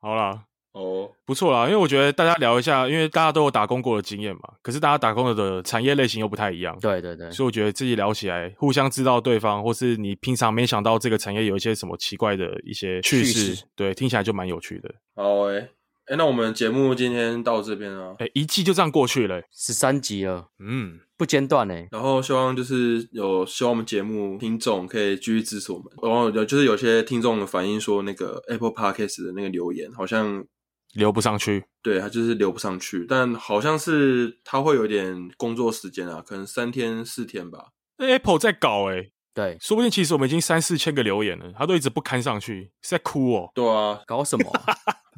[0.00, 0.44] 好啦，
[0.74, 6.76] 哦，不错啦，因为我觉得大家聊一下，因为大家都有打工过的经验嘛，可是大家打工的产业类型又不太一样。
[6.80, 14.92] 对对对，所以我觉得自己聊起来，互相知道对方，或是你平常没想到这个产业有一些什么奇怪的一些趣事，对，听起来就蛮有趣的。
[15.14, 15.68] 好诶、欸
[16.06, 21.74] 哎，那我们节目今天到这边啊，哎，一季就这样过去了，十三集了，嗯，不间断呢。
[21.92, 25.86] 然后希望就是有希望我们节目听众可以继续支持我们。
[26.02, 30.44] 然后有就是有些听众反映说，那个 Apple Podcast 的那个留言好像
[30.94, 37.72] 留不上去，对，他就是留不上去，但好像是他会有点工作时间啊，可能三天四天吧。
[37.98, 43.50] 那 Apple 在搞哎，对，说不定其实我们已经三四千个留言了，他都一直不看上去，是在哭哦。
[43.54, 44.50] 对啊，搞什么？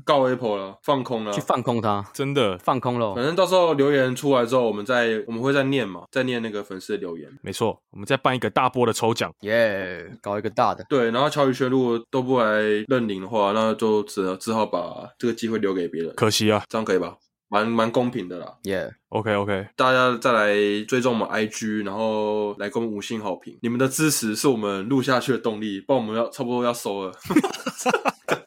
[0.06, 3.14] 告 Apple 了，放空了，去放空它，真的放空了。
[3.16, 7.28] 反正到时候留言出来之后，我们再我们会再念嘛，再念那个粉丝的留言。
[7.42, 10.86] 没错，我们再办一个大波的抽奖，耶、yeah，搞一个大的。
[10.88, 16.14] 对，然后乔宇轩如果都不来认领的话，那就只只好把这个机会留给别人。
[16.14, 17.16] 可惜啊，这样可以吧？
[17.48, 18.54] 蛮蛮公平的啦。
[18.62, 20.54] 耶、yeah.，OK OK，大家再来
[20.86, 23.56] 追踪我们 IG，然后来给我们五星好评。
[23.62, 27.12] 你们的支持是我们录下去的动力，不然我们要差不多要收了。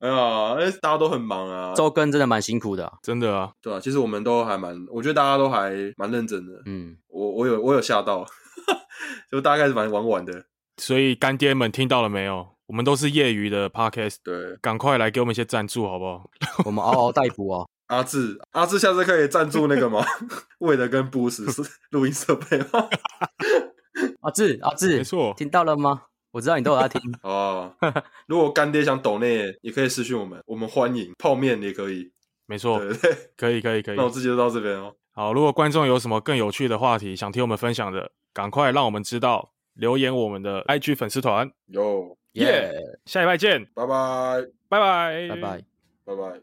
[0.00, 6.52] 哎呀，大家都很忙啊，周更真的蛮辛苦的、啊，真的啊，对啊，其实我们都还蛮，我觉得大家都还蛮认真的。
[6.66, 8.24] 嗯，我我有我有吓到，
[9.30, 10.44] 就大概是蛮玩玩玩的。
[10.78, 12.48] 所以干爹们听到了没有？
[12.66, 16.30] 我们都是业余的 podcast，对，赶快来给我们一些赞助好不好？
[16.64, 17.66] 我们嗷嗷待哺啊。
[17.88, 20.04] 阿志，阿志下次可以赞助那个吗？
[20.60, 22.88] 为了跟 Boost 是录音设备吗？
[24.20, 26.02] 阿志，阿志，没错，听到了吗？
[26.32, 27.72] 我知道你都有在听 哦。
[28.26, 29.26] 如果干爹想抖那，
[29.62, 32.10] 也可以私讯我们，我们欢迎泡面也可以。
[32.46, 32.80] 没错，
[33.36, 33.96] 可以，可以，可以。
[33.96, 34.94] 那我这边就到这边哦。
[35.12, 41.50] 好，如果观众有什么更有趣的话题想听我们分享的，赶快让我们知道，留言我们的 IG 粉丝团。
[41.66, 42.72] 有耶，
[43.06, 45.62] 下一拜见，拜拜，拜拜，拜拜，
[46.04, 46.40] 拜拜。